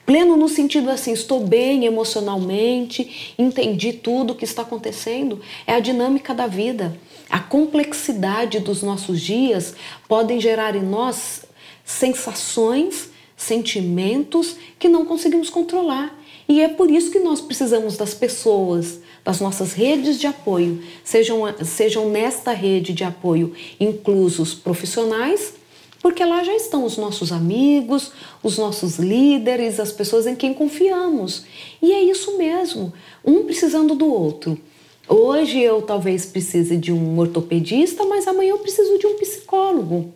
Pleno 0.05 0.37
no 0.37 0.47
sentido 0.47 0.91
assim, 0.91 1.13
estou 1.13 1.47
bem 1.47 1.85
emocionalmente, 1.85 3.33
entendi 3.39 3.91
tudo 3.91 4.33
o 4.33 4.35
que 4.35 4.45
está 4.45 4.61
acontecendo. 4.61 5.41
É 5.65 5.73
a 5.73 5.79
dinâmica 5.79 6.33
da 6.33 6.45
vida. 6.45 6.95
A 7.29 7.39
complexidade 7.39 8.59
dos 8.59 8.83
nossos 8.83 9.19
dias 9.19 9.75
podem 10.07 10.39
gerar 10.39 10.75
em 10.75 10.83
nós 10.83 11.45
sensações, 11.83 13.09
sentimentos 13.35 14.55
que 14.77 14.87
não 14.87 15.05
conseguimos 15.05 15.49
controlar. 15.49 16.15
E 16.47 16.61
é 16.61 16.67
por 16.67 16.91
isso 16.91 17.09
que 17.09 17.19
nós 17.19 17.41
precisamos 17.41 17.97
das 17.97 18.13
pessoas, 18.13 18.99
das 19.25 19.41
nossas 19.41 19.73
redes 19.73 20.19
de 20.19 20.27
apoio, 20.27 20.83
sejam, 21.03 21.41
sejam 21.65 22.09
nesta 22.09 22.53
rede 22.53 22.93
de 22.93 23.03
apoio 23.03 23.53
inclusos 23.79 24.53
profissionais, 24.53 25.55
porque 25.99 26.23
lá 26.23 26.43
já 26.43 26.55
estão 26.55 26.85
os 26.85 26.95
nossos 26.95 27.31
amigos, 27.31 28.11
os 28.43 28.59
nossos 28.59 28.99
líderes, 28.99 29.79
as 29.79 29.91
pessoas 29.91 30.27
em 30.27 30.35
quem 30.35 30.53
confiamos. 30.53 31.43
E 31.81 31.91
é 31.91 32.03
isso 32.03 32.37
mesmo, 32.37 32.93
um 33.25 33.43
precisando 33.43 33.95
do 33.95 34.05
outro. 34.05 34.55
Hoje 35.07 35.59
eu 35.59 35.81
talvez 35.81 36.27
precise 36.27 36.77
de 36.77 36.91
um 36.91 37.17
ortopedista, 37.17 38.05
mas 38.05 38.27
amanhã 38.27 38.51
eu 38.51 38.59
preciso 38.59 38.99
de 38.99 39.07
um 39.07 39.15
psicólogo. 39.15 40.13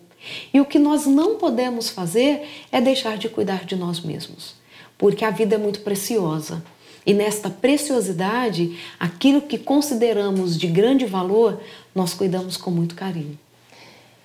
E 0.54 0.60
o 0.60 0.64
que 0.64 0.78
nós 0.78 1.06
não 1.06 1.34
podemos 1.34 1.90
fazer 1.90 2.42
é 2.70 2.80
deixar 2.80 3.18
de 3.18 3.28
cuidar 3.28 3.64
de 3.64 3.74
nós 3.74 3.98
mesmos, 3.98 4.54
porque 4.96 5.24
a 5.24 5.30
vida 5.30 5.56
é 5.56 5.58
muito 5.58 5.80
preciosa. 5.80 6.62
E 7.04 7.14
nesta 7.14 7.48
preciosidade, 7.48 8.78
aquilo 8.98 9.40
que 9.40 9.58
consideramos 9.58 10.58
de 10.58 10.66
grande 10.66 11.06
valor, 11.06 11.60
nós 11.94 12.12
cuidamos 12.12 12.56
com 12.56 12.70
muito 12.70 12.94
carinho. 12.94 13.38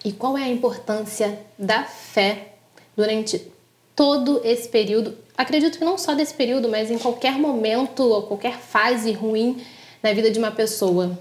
E 0.03 0.11
qual 0.11 0.37
é 0.37 0.43
a 0.43 0.49
importância 0.49 1.39
da 1.57 1.83
fé 1.83 2.53
durante 2.95 3.41
todo 3.95 4.41
esse 4.43 4.67
período? 4.67 5.17
Acredito 5.37 5.77
que 5.77 5.85
não 5.85 5.97
só 5.97 6.13
desse 6.13 6.33
período, 6.33 6.69
mas 6.69 6.91
em 6.91 6.97
qualquer 6.97 7.39
momento 7.39 8.03
ou 8.03 8.23
qualquer 8.23 8.59
fase 8.59 9.11
ruim 9.11 9.61
na 10.03 10.13
vida 10.13 10.29
de 10.29 10.37
uma 10.37 10.51
pessoa. 10.51 11.17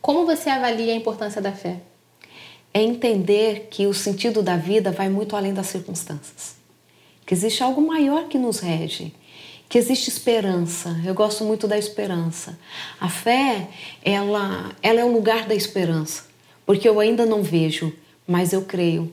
Como 0.00 0.24
você 0.24 0.48
avalia 0.48 0.92
a 0.92 0.96
importância 0.96 1.40
da 1.40 1.52
fé? 1.52 1.80
É 2.72 2.80
entender 2.80 3.66
que 3.70 3.86
o 3.86 3.92
sentido 3.92 4.42
da 4.42 4.56
vida 4.56 4.92
vai 4.92 5.08
muito 5.08 5.34
além 5.34 5.52
das 5.52 5.66
circunstâncias. 5.66 6.54
Que 7.26 7.34
existe 7.34 7.62
algo 7.62 7.80
maior 7.80 8.28
que 8.28 8.38
nos 8.38 8.60
rege 8.60 9.12
que 9.70 9.78
existe 9.78 10.08
esperança. 10.10 11.00
Eu 11.06 11.14
gosto 11.14 11.44
muito 11.44 11.68
da 11.68 11.78
esperança. 11.78 12.58
A 13.00 13.08
fé, 13.08 13.68
ela, 14.02 14.72
ela 14.82 15.00
é 15.00 15.04
o 15.04 15.12
lugar 15.12 15.46
da 15.46 15.54
esperança, 15.54 16.24
porque 16.66 16.88
eu 16.88 16.98
ainda 16.98 17.24
não 17.24 17.40
vejo, 17.40 17.94
mas 18.26 18.52
eu 18.52 18.62
creio. 18.62 19.12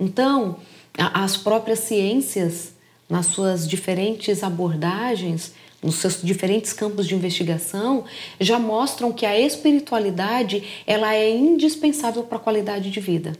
Então, 0.00 0.56
as 0.96 1.36
próprias 1.36 1.80
ciências, 1.80 2.72
nas 3.10 3.26
suas 3.26 3.68
diferentes 3.68 4.42
abordagens, 4.42 5.52
nos 5.82 5.96
seus 5.96 6.22
diferentes 6.22 6.72
campos 6.72 7.06
de 7.06 7.14
investigação, 7.14 8.06
já 8.40 8.58
mostram 8.58 9.12
que 9.12 9.26
a 9.26 9.38
espiritualidade 9.38 10.64
ela 10.86 11.14
é 11.14 11.30
indispensável 11.30 12.22
para 12.22 12.38
a 12.38 12.40
qualidade 12.40 12.90
de 12.90 13.00
vida. 13.00 13.34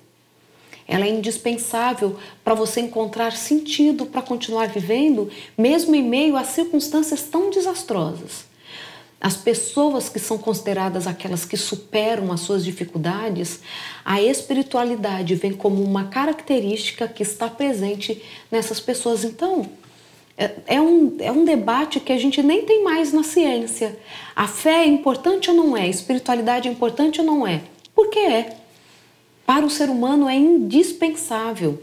Ela 0.90 1.06
é 1.06 1.08
indispensável 1.08 2.16
para 2.42 2.52
você 2.52 2.80
encontrar 2.80 3.30
sentido 3.30 4.06
para 4.06 4.20
continuar 4.20 4.66
vivendo, 4.66 5.30
mesmo 5.56 5.94
em 5.94 6.02
meio 6.02 6.36
a 6.36 6.42
circunstâncias 6.42 7.22
tão 7.22 7.48
desastrosas. 7.48 8.44
As 9.20 9.36
pessoas 9.36 10.08
que 10.08 10.18
são 10.18 10.36
consideradas 10.36 11.06
aquelas 11.06 11.44
que 11.44 11.56
superam 11.56 12.32
as 12.32 12.40
suas 12.40 12.64
dificuldades, 12.64 13.60
a 14.04 14.20
espiritualidade 14.20 15.36
vem 15.36 15.52
como 15.52 15.80
uma 15.80 16.06
característica 16.08 17.06
que 17.06 17.22
está 17.22 17.48
presente 17.48 18.20
nessas 18.50 18.80
pessoas. 18.80 19.22
Então, 19.22 19.70
é, 20.36 20.50
é 20.66 20.82
um, 20.82 21.16
é 21.20 21.30
um 21.30 21.44
debate 21.44 22.00
que 22.00 22.12
a 22.12 22.18
gente 22.18 22.42
nem 22.42 22.64
tem 22.64 22.82
mais 22.82 23.12
na 23.12 23.22
ciência. 23.22 23.96
A 24.34 24.48
fé 24.48 24.82
é 24.82 24.86
importante 24.86 25.50
ou 25.50 25.56
não 25.56 25.76
é? 25.76 25.82
A 25.82 25.88
espiritualidade 25.88 26.66
é 26.66 26.72
importante 26.72 27.20
ou 27.20 27.26
não 27.26 27.46
é? 27.46 27.60
Por 27.94 28.10
que 28.10 28.18
é? 28.18 28.59
Para 29.50 29.66
o 29.66 29.70
ser 29.70 29.90
humano 29.90 30.28
é 30.28 30.36
indispensável. 30.36 31.82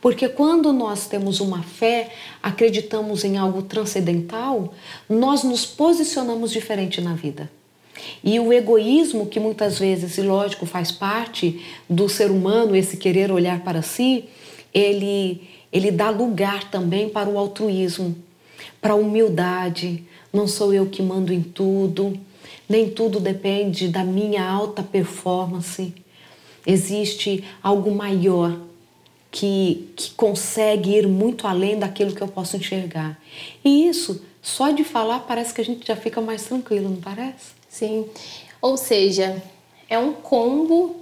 Porque 0.00 0.28
quando 0.28 0.72
nós 0.72 1.08
temos 1.08 1.40
uma 1.40 1.64
fé, 1.64 2.12
acreditamos 2.40 3.24
em 3.24 3.36
algo 3.36 3.62
transcendental, 3.62 4.72
nós 5.10 5.42
nos 5.42 5.66
posicionamos 5.66 6.52
diferente 6.52 7.00
na 7.00 7.14
vida. 7.14 7.50
E 8.22 8.38
o 8.38 8.52
egoísmo, 8.52 9.26
que 9.26 9.40
muitas 9.40 9.80
vezes, 9.80 10.16
e 10.16 10.22
lógico, 10.22 10.64
faz 10.64 10.92
parte 10.92 11.60
do 11.90 12.08
ser 12.08 12.30
humano, 12.30 12.76
esse 12.76 12.96
querer 12.96 13.32
olhar 13.32 13.64
para 13.64 13.82
si, 13.82 14.26
ele, 14.72 15.42
ele 15.72 15.90
dá 15.90 16.10
lugar 16.10 16.70
também 16.70 17.08
para 17.08 17.28
o 17.28 17.36
altruísmo, 17.36 18.14
para 18.80 18.92
a 18.92 18.96
humildade. 18.96 20.04
Não 20.32 20.46
sou 20.46 20.72
eu 20.72 20.86
que 20.86 21.02
mando 21.02 21.32
em 21.32 21.42
tudo, 21.42 22.16
nem 22.68 22.88
tudo 22.88 23.18
depende 23.18 23.88
da 23.88 24.04
minha 24.04 24.48
alta 24.48 24.84
performance 24.84 25.92
existe 26.68 27.42
algo 27.62 27.90
maior 27.90 28.54
que, 29.30 29.90
que 29.96 30.10
consegue 30.10 30.90
ir 30.96 31.08
muito 31.08 31.46
além 31.46 31.78
daquilo 31.78 32.14
que 32.14 32.20
eu 32.20 32.28
posso 32.28 32.58
enxergar. 32.58 33.18
E 33.64 33.88
isso, 33.88 34.22
só 34.42 34.70
de 34.70 34.84
falar, 34.84 35.20
parece 35.20 35.54
que 35.54 35.62
a 35.62 35.64
gente 35.64 35.86
já 35.86 35.96
fica 35.96 36.20
mais 36.20 36.44
tranquilo, 36.44 36.90
não 36.90 37.00
parece? 37.00 37.52
Sim. 37.70 38.06
Ou 38.60 38.76
seja, 38.76 39.42
é 39.88 39.98
um 39.98 40.12
combo 40.12 40.96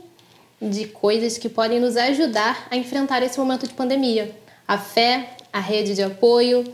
de 0.63 0.87
coisas 0.87 1.37
que 1.37 1.49
podem 1.49 1.81
nos 1.81 1.97
ajudar 1.97 2.69
a 2.71 2.77
enfrentar 2.77 3.23
esse 3.25 3.39
momento 3.39 3.67
de 3.67 3.75
pandemia. 3.75 4.35
A 4.69 4.79
fé, 4.79 5.31
a 5.53 5.59
rede 5.59 5.95
de 5.95 6.03
apoio, 6.03 6.65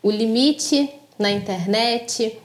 o 0.00 0.10
limite 0.10 0.90
na 1.18 1.30
internet. 1.30 2.38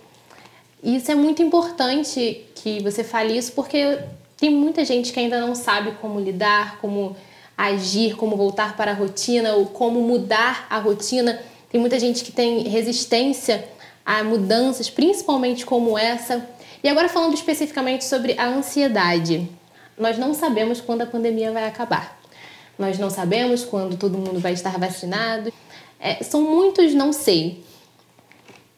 Isso 0.84 1.12
é 1.12 1.16
muito 1.16 1.42
importante 1.42 2.46
que 2.56 2.82
você 2.82 3.04
fale 3.04 3.38
isso, 3.38 3.52
porque 3.54 4.00
tem 4.38 4.52
muita 4.52 4.86
gente 4.86 5.12
que 5.12 5.20
ainda 5.20 5.40
não 5.42 5.56
sabe 5.56 5.94
como 6.00 6.20
lidar, 6.20 6.78
como 6.80 7.16
agir, 7.58 8.16
como 8.16 8.38
voltar 8.38 8.78
para 8.78 8.92
a 8.92 8.94
rotina 8.94 9.54
ou 9.54 9.66
como 9.66 10.00
mudar 10.02 10.68
a 10.70 10.78
rotina. 10.78 11.42
Tem 11.72 11.82
muita 11.82 12.00
gente 12.00 12.24
que 12.24 12.32
tem 12.32 12.62
resistência 12.68 13.68
a 14.06 14.24
mudanças, 14.24 14.90
principalmente 14.90 15.66
como 15.66 15.98
essa. 15.98 16.48
E 16.84 16.88
agora 16.88 17.10
falando 17.10 17.34
especificamente 17.34 18.06
sobre 18.06 18.38
a 18.38 18.48
ansiedade. 18.48 19.50
Nós 19.98 20.20
não 20.20 20.36
sabemos 20.36 20.80
quando 20.80 21.02
a 21.02 21.08
pandemia 21.08 21.52
vai 21.52 21.66
acabar. 21.66 22.22
Nós 22.78 23.00
não 23.00 23.10
sabemos 23.10 23.66
quando 23.66 23.98
todo 23.98 24.20
mundo 24.20 24.40
vai 24.40 24.54
estar 24.54 24.78
vacinado. 24.78 25.52
É, 26.00 26.24
são 26.24 26.42
muitos 26.42 26.94
não 26.94 27.12
sei. 27.12 27.64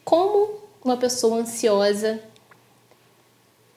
Como 0.02 0.54
uma 0.82 0.96
pessoa 0.96 1.36
ansiosa 1.36 2.18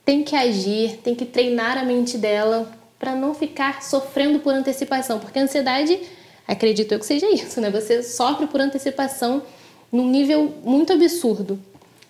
tem 0.05 0.23
que 0.23 0.35
agir, 0.35 0.97
tem 0.97 1.15
que 1.15 1.25
treinar 1.25 1.77
a 1.77 1.83
mente 1.83 2.17
dela 2.17 2.71
para 2.99 3.15
não 3.15 3.33
ficar 3.33 3.81
sofrendo 3.83 4.39
por 4.39 4.53
antecipação, 4.53 5.19
porque 5.19 5.39
a 5.39 5.43
ansiedade, 5.43 5.99
acredito 6.47 6.91
eu 6.91 6.99
que 6.99 7.05
seja 7.05 7.29
isso, 7.29 7.59
né? 7.59 7.69
Você 7.69 8.01
sofre 8.01 8.47
por 8.47 8.61
antecipação 8.61 9.43
num 9.91 10.09
nível 10.09 10.53
muito 10.63 10.93
absurdo. 10.93 11.59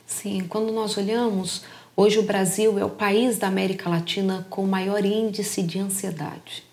Sim, 0.05 0.45
quando 0.47 0.71
nós 0.71 0.97
olhamos, 0.97 1.63
hoje 1.95 2.19
o 2.19 2.23
Brasil 2.23 2.77
é 2.77 2.85
o 2.85 2.89
país 2.89 3.37
da 3.37 3.47
América 3.47 3.89
Latina 3.89 4.45
com 4.49 4.65
maior 4.65 5.03
índice 5.03 5.61
de 5.61 5.79
ansiedade. 5.79 6.63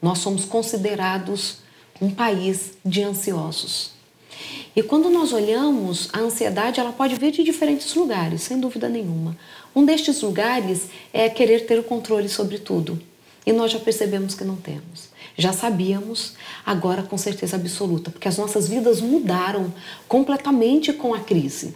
Nós 0.00 0.18
somos 0.18 0.44
considerados 0.44 1.58
um 2.00 2.10
país 2.10 2.72
de 2.84 3.02
ansiosos. 3.02 3.90
E 4.74 4.82
quando 4.82 5.10
nós 5.10 5.32
olhamos, 5.32 6.08
a 6.12 6.20
ansiedade 6.20 6.78
ela 6.78 6.92
pode 6.92 7.16
vir 7.16 7.32
de 7.32 7.42
diferentes 7.42 7.92
lugares, 7.94 8.42
sem 8.42 8.60
dúvida 8.60 8.88
nenhuma. 8.88 9.36
Um 9.74 9.84
destes 9.84 10.20
lugares 10.22 10.88
é 11.12 11.28
querer 11.28 11.66
ter 11.66 11.78
o 11.78 11.84
controle 11.84 12.28
sobre 12.28 12.58
tudo. 12.58 13.00
E 13.46 13.52
nós 13.52 13.70
já 13.70 13.78
percebemos 13.78 14.34
que 14.34 14.44
não 14.44 14.56
temos. 14.56 15.08
Já 15.36 15.52
sabíamos, 15.52 16.34
agora 16.66 17.02
com 17.02 17.16
certeza 17.16 17.56
absoluta, 17.56 18.10
porque 18.10 18.28
as 18.28 18.36
nossas 18.36 18.68
vidas 18.68 19.00
mudaram 19.00 19.72
completamente 20.08 20.92
com 20.92 21.14
a 21.14 21.20
crise, 21.20 21.74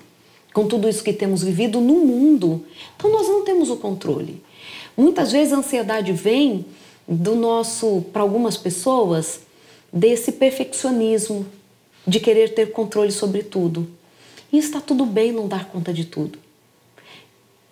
com 0.53 0.67
tudo 0.67 0.89
isso 0.89 1.05
que 1.05 1.13
temos 1.13 1.43
vivido 1.43 1.81
no 1.81 1.95
mundo. 1.95 2.67
Então 2.97 3.11
nós 3.11 3.29
não 3.29 3.45
temos 3.45 3.71
o 3.71 3.77
controle. 3.77 4.43
Muitas 4.97 5.33
vezes 5.33 5.53
a 5.53 5.59
ansiedade 5.59 6.13
vem 6.13 6.67
do 7.07 7.35
nosso, 7.35 8.05
para 8.13 8.23
algumas 8.23 8.57
pessoas, 8.57 9.41
desse 9.93 10.33
perfeccionismo, 10.33 11.47
de 12.07 12.19
querer 12.19 12.55
ter 12.55 12.73
controle 12.73 13.13
sobre 13.13 13.43
tudo. 13.43 13.89
E 14.53 14.59
está 14.59 14.81
tudo 14.81 15.07
bem 15.07 15.33
não 15.33 15.47
dar 15.47 15.67
conta 15.67 15.93
de 15.93 16.05
tudo. 16.05 16.39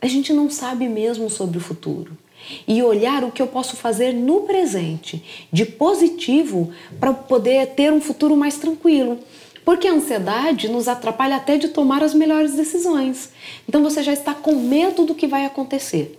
A 0.01 0.07
gente 0.07 0.33
não 0.33 0.49
sabe 0.49 0.89
mesmo 0.89 1.29
sobre 1.29 1.59
o 1.59 1.61
futuro. 1.61 2.17
E 2.67 2.83
olhar 2.83 3.23
o 3.23 3.31
que 3.31 3.43
eu 3.43 3.47
posso 3.47 3.77
fazer 3.77 4.15
no 4.15 4.43
presente, 4.43 5.23
de 5.53 5.67
positivo, 5.67 6.73
para 6.99 7.13
poder 7.13 7.67
ter 7.75 7.93
um 7.93 8.01
futuro 8.01 8.35
mais 8.35 8.57
tranquilo. 8.57 9.19
Porque 9.63 9.87
a 9.87 9.93
ansiedade 9.93 10.69
nos 10.69 10.89
atrapalha 10.89 11.37
até 11.37 11.59
de 11.59 11.69
tomar 11.69 12.03
as 12.03 12.15
melhores 12.15 12.55
decisões. 12.55 13.31
Então 13.69 13.83
você 13.83 14.03
já 14.03 14.13
está 14.13 14.35
com 14.35 14.55
medo 14.55 15.05
do 15.05 15.15
que 15.15 15.27
vai 15.27 15.45
acontecer. 15.45 16.19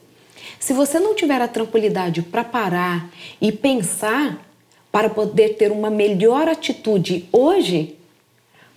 Se 0.59 0.73
você 0.73 1.00
não 1.00 1.15
tiver 1.15 1.41
a 1.41 1.47
tranquilidade 1.47 2.21
para 2.21 2.43
parar 2.43 3.09
e 3.41 3.51
pensar 3.51 4.47
para 4.91 5.09
poder 5.09 5.55
ter 5.55 5.71
uma 5.71 5.89
melhor 5.89 6.47
atitude 6.47 7.27
hoje, 7.31 7.95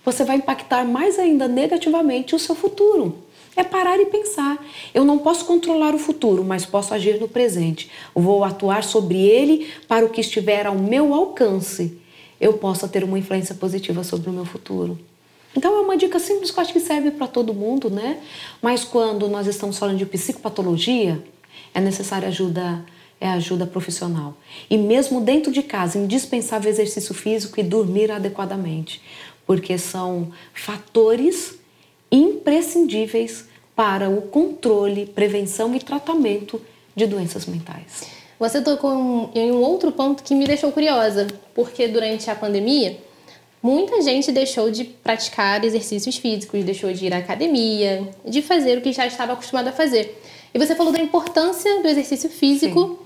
você 0.03 0.23
vai 0.23 0.37
impactar 0.37 0.83
mais 0.83 1.19
ainda 1.19 1.47
negativamente 1.47 2.35
o 2.35 2.39
seu 2.39 2.55
futuro. 2.55 3.24
É 3.55 3.63
parar 3.63 3.99
e 3.99 4.05
pensar. 4.05 4.63
Eu 4.93 5.05
não 5.05 5.17
posso 5.17 5.45
controlar 5.45 5.95
o 5.95 5.99
futuro, 5.99 6.43
mas 6.43 6.65
posso 6.65 6.93
agir 6.93 7.19
no 7.19 7.27
presente. 7.27 7.89
vou 8.13 8.43
atuar 8.43 8.83
sobre 8.83 9.17
ele 9.17 9.67
para 9.87 10.05
o 10.05 10.09
que 10.09 10.21
estiver 10.21 10.65
ao 10.65 10.75
meu 10.75 11.13
alcance. 11.13 11.97
Eu 12.39 12.53
possa 12.53 12.87
ter 12.87 13.03
uma 13.03 13.17
influência 13.17 13.55
positiva 13.55 14.03
sobre 14.03 14.29
o 14.29 14.33
meu 14.33 14.45
futuro. 14.45 14.99
Então 15.55 15.73
é 15.73 15.79
uma 15.79 15.95
dica 15.95 16.19
simples 16.19 16.51
que 16.51 16.59
eu 16.59 16.61
acho 16.63 16.73
que 16.73 16.81
serve 16.81 17.11
para 17.11 17.27
todo 17.27 17.53
mundo, 17.53 17.89
né? 17.89 18.19
Mas 18.61 18.83
quando 18.83 19.29
nós 19.29 19.47
estamos 19.47 19.77
falando 19.77 19.97
de 19.97 20.05
psicopatologia, 20.05 21.23
é 21.73 21.79
necessária 21.79 22.27
ajuda 22.27 22.83
é 23.19 23.29
ajuda 23.29 23.65
profissional. 23.65 24.37
E 24.69 24.77
mesmo 24.77 25.21
dentro 25.21 25.51
de 25.51 25.63
casa, 25.63 25.97
indispensável 25.97 26.69
exercício 26.69 27.13
físico 27.13 27.59
e 27.59 27.63
dormir 27.63 28.11
adequadamente, 28.11 29.01
porque 29.45 29.77
são 29.77 30.31
fatores 30.53 31.57
imprescindíveis 32.15 33.45
para 33.75 34.09
o 34.09 34.21
controle, 34.23 35.05
prevenção 35.05 35.75
e 35.75 35.79
tratamento 35.79 36.61
de 36.95 37.05
doenças 37.05 37.45
mentais. 37.45 38.03
Você 38.39 38.61
tocou 38.61 39.29
em 39.33 39.51
um 39.51 39.61
outro 39.61 39.91
ponto 39.91 40.23
que 40.23 40.35
me 40.35 40.45
deixou 40.45 40.71
curiosa, 40.71 41.27
porque 41.53 41.87
durante 41.87 42.29
a 42.29 42.35
pandemia, 42.35 42.97
muita 43.61 44.01
gente 44.01 44.31
deixou 44.31 44.69
de 44.69 44.83
praticar 44.83 45.63
exercícios 45.63 46.17
físicos, 46.17 46.63
deixou 46.63 46.91
de 46.91 47.05
ir 47.05 47.13
à 47.13 47.17
academia, 47.17 48.07
de 48.25 48.41
fazer 48.41 48.77
o 48.77 48.81
que 48.81 48.91
já 48.91 49.05
estava 49.07 49.33
acostumado 49.33 49.67
a 49.67 49.71
fazer. 49.71 50.21
E 50.53 50.59
você 50.59 50.75
falou 50.75 50.91
da 50.91 50.99
importância 50.99 51.81
do 51.81 51.87
exercício 51.87 52.29
físico 52.29 52.99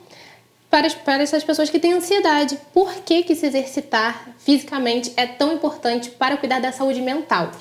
para, 0.70 0.90
para 0.90 1.24
essas 1.24 1.44
pessoas 1.44 1.70
que 1.70 1.80
têm 1.80 1.94
ansiedade. 1.94 2.58
Por 2.74 2.94
que, 3.06 3.24
que 3.24 3.36
se 3.36 3.46
exercitar 3.48 4.36
fisicamente 4.38 5.12
é 5.18 5.26
tão 5.26 5.54
importante 5.54 6.10
para 6.12 6.38
cuidar 6.38 6.60
da 6.60 6.72
saúde 6.72 7.02
mental? 7.02 7.52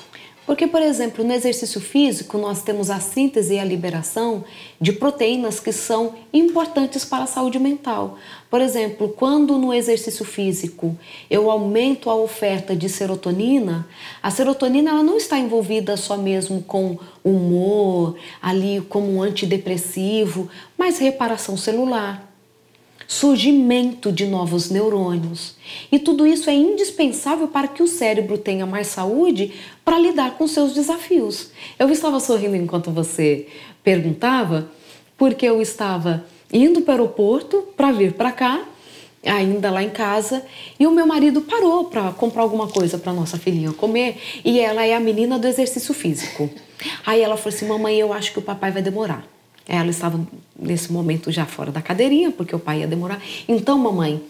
Porque, 0.49 0.67
por 0.67 0.81
exemplo, 0.81 1.23
no 1.23 1.35
exercício 1.35 1.79
físico, 1.79 2.39
nós 2.39 2.63
temos 2.63 2.89
a 2.89 2.99
síntese 2.99 3.53
e 3.53 3.59
a 3.59 3.65
liberação 3.65 4.45
de 4.81 4.93
proteínas 4.93 5.61
que 5.61 5.71
são 5.71 6.15
importantes 6.33 7.05
para 7.05 7.25
a 7.25 7.27
saúde 7.27 7.59
mental. 7.59 8.17
Por 8.49 8.63
exemplo, 8.63 9.11
quando 9.11 9.59
no 9.59 9.75
exercício 9.75 10.25
físico 10.25 10.97
eu 11.29 11.51
aumento 11.51 12.09
a 12.09 12.15
oferta 12.15 12.75
de 12.75 12.89
serotonina, 12.89 13.87
a 14.23 14.31
serotonina 14.31 14.89
ela 14.89 15.03
não 15.03 15.19
está 15.19 15.39
envolvida 15.39 15.99
só 15.99 16.17
mesmo 16.17 16.63
com 16.63 16.99
humor, 17.23 18.17
ali 18.41 18.81
como 18.89 19.17
um 19.17 19.23
antidepressivo, 19.23 20.49
mas 20.79 20.97
reparação 20.97 21.59
celular, 21.59 22.28
surgimento 23.09 24.13
de 24.13 24.27
novos 24.27 24.69
neurônios. 24.69 25.57
E 25.91 25.99
tudo 25.99 26.27
isso 26.27 26.51
é 26.51 26.55
indispensável 26.55 27.49
para 27.49 27.67
que 27.67 27.83
o 27.83 27.89
cérebro 27.89 28.37
tenha 28.37 28.67
mais 28.67 28.89
saúde 28.89 29.55
para 29.83 29.99
lidar 29.99 30.37
com 30.37 30.47
seus 30.47 30.75
desafios. 30.75 31.51
Eu 31.79 31.89
estava 31.89 32.21
sorrindo 32.21 32.55
enquanto 32.55 32.91
você 32.91 33.47
perguntava, 33.83 34.71
porque 35.17 35.47
eu 35.47 35.63
estava 35.63 36.27
indo 36.53 36.83
para 36.83 36.93
o 36.93 36.95
aeroporto 36.97 37.67
para 37.75 37.93
vir 37.93 38.13
para 38.13 38.31
cá, 38.31 38.63
ainda 39.25 39.71
lá 39.71 39.83
em 39.83 39.91
casa, 39.91 40.45
e 40.79 40.87
o 40.87 40.91
meu 40.91 41.07
marido 41.07 41.41
parou 41.41 41.87
para 41.87 42.13
comprar 42.13 42.43
alguma 42.43 42.69
coisa 42.69 42.99
para 42.99 43.13
nossa 43.15 43.39
filhinha 43.39 43.73
comer, 43.73 44.19
e 44.45 44.61
ela 44.61 44.85
é 44.85 44.95
a 44.95 45.01
menina 45.01 45.39
do 45.39 45.49
exercício 45.49 45.95
físico. 45.95 46.51
Aí 47.07 47.23
ela 47.23 47.39
falou 47.39 47.57
assim: 47.57 47.67
"Mamãe, 47.67 47.99
eu 47.99 48.13
acho 48.13 48.33
que 48.33 48.39
o 48.39 48.43
papai 48.43 48.71
vai 48.71 48.83
demorar". 48.83 49.38
Ela 49.69 49.91
estava 49.91 50.27
nesse 50.59 50.91
momento 50.91 51.31
já 51.31 51.45
fora 51.45 51.71
da 51.71 51.83
cadeirinha, 51.83 52.31
porque 52.31 52.57
o 52.57 52.59
pai 52.59 52.81
ia 52.81 52.87
demorar. 52.87 53.23
Então, 53.47 53.79
mamãe, 53.79 54.21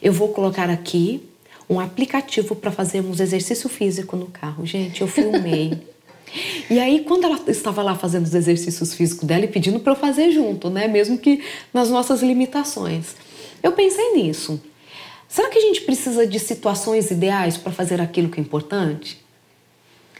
eu 0.00 0.12
vou 0.12 0.28
colocar 0.28 0.70
aqui 0.70 1.20
um 1.68 1.80
aplicativo 1.80 2.54
para 2.54 2.70
fazermos 2.70 3.18
exercício 3.18 3.68
físico 3.68 4.16
no 4.16 4.26
carro. 4.26 4.64
Gente, 4.64 5.00
eu 5.00 5.08
filmei. 5.08 5.78
E 6.68 6.80
aí, 6.80 7.04
quando 7.06 7.24
ela 7.24 7.40
estava 7.46 7.82
lá 7.84 7.94
fazendo 7.94 8.24
os 8.24 8.34
exercícios 8.34 8.92
físicos 8.92 9.24
dela 9.24 9.44
e 9.44 9.48
pedindo 9.48 9.78
para 9.78 9.92
eu 9.92 9.96
fazer 9.96 10.32
junto, 10.32 10.68
né? 10.68 10.88
Mesmo 10.88 11.16
que 11.16 11.42
nas 11.72 11.88
nossas 11.88 12.20
limitações, 12.20 13.14
eu 13.62 13.72
pensei 13.72 14.12
nisso. 14.12 14.60
Será 15.28 15.48
que 15.48 15.56
a 15.56 15.60
gente 15.60 15.82
precisa 15.82 16.26
de 16.26 16.38
situações 16.40 17.12
ideais 17.12 17.56
para 17.56 17.70
fazer 17.70 18.00
aquilo 18.00 18.28
que 18.28 18.40
é 18.40 18.42
importante? 18.42 19.24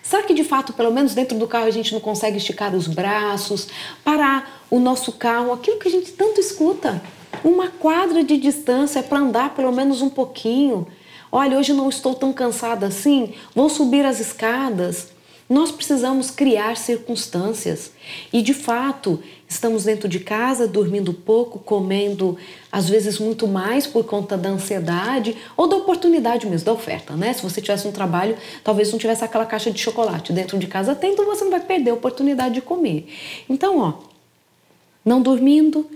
Será 0.09 0.23
que 0.23 0.35
de 0.35 0.45
fato, 0.45 0.73
pelo 0.73 0.93
menos 0.93 1.15
dentro 1.15 1.37
do 1.37 1.49
carro, 1.49 1.67
a 1.67 1.71
gente 1.73 1.93
não 1.93 1.99
consegue 1.99 2.37
esticar 2.37 2.73
os 2.77 2.87
braços, 2.87 3.67
parar 4.05 4.65
o 4.71 4.79
nosso 4.79 5.11
carro, 5.11 5.53
aquilo 5.53 5.81
que 5.81 5.89
a 5.89 5.91
gente 5.91 6.13
tanto 6.13 6.41
escuta? 6.41 7.03
Uma 7.43 7.69
quadra 7.69 8.23
de 8.23 8.37
distância 8.37 9.03
para 9.03 9.19
andar 9.19 9.55
pelo 9.57 9.73
menos 9.73 10.03
um 10.03 10.09
pouquinho. 10.09 10.87
Olha, 11.33 11.59
hoje 11.59 11.73
não 11.73 11.89
estou 11.89 12.15
tão 12.15 12.33
cansada 12.33 12.87
assim, 12.87 13.35
vou 13.53 13.69
subir 13.69 14.05
as 14.05 14.21
escadas. 14.21 15.09
Nós 15.51 15.73
precisamos 15.73 16.31
criar 16.31 16.77
circunstâncias. 16.77 17.91
E 18.33 18.43
de 18.43 18.55
fato, 18.55 19.21
estamos 19.49 19.85
dentro 19.85 20.09
de 20.09 20.21
casa, 20.21 20.67
dormindo 20.67 21.13
pouco, 21.13 21.59
comendo 21.59 22.37
às 22.71 22.89
vezes 22.89 23.19
muito 23.19 23.47
mais 23.47 23.87
por 23.87 24.05
conta 24.05 24.37
da 24.37 24.49
ansiedade 24.49 25.37
ou 25.57 25.69
da 25.69 25.77
oportunidade 25.77 26.47
mesmo, 26.47 26.67
da 26.67 26.73
oferta, 26.73 27.15
né? 27.15 27.33
Se 27.33 27.43
você 27.43 27.61
tivesse 27.61 27.87
um 27.87 27.93
trabalho, 27.93 28.37
talvez 28.65 28.91
não 28.91 28.99
tivesse 28.99 29.25
aquela 29.25 29.47
caixa 29.47 29.71
de 29.71 29.79
chocolate 29.79 30.33
dentro 30.33 30.59
de 30.59 30.67
casa, 30.67 30.95
tem, 30.95 31.13
então 31.13 31.25
você 31.25 31.45
não 31.45 31.51
vai 31.51 31.61
perder 31.61 31.91
a 31.91 31.95
oportunidade 31.95 32.55
de 32.55 32.61
comer. 32.61 33.09
Então, 33.49 33.79
ó, 33.79 33.93
não 35.05 35.23
dormindo, 35.23 35.87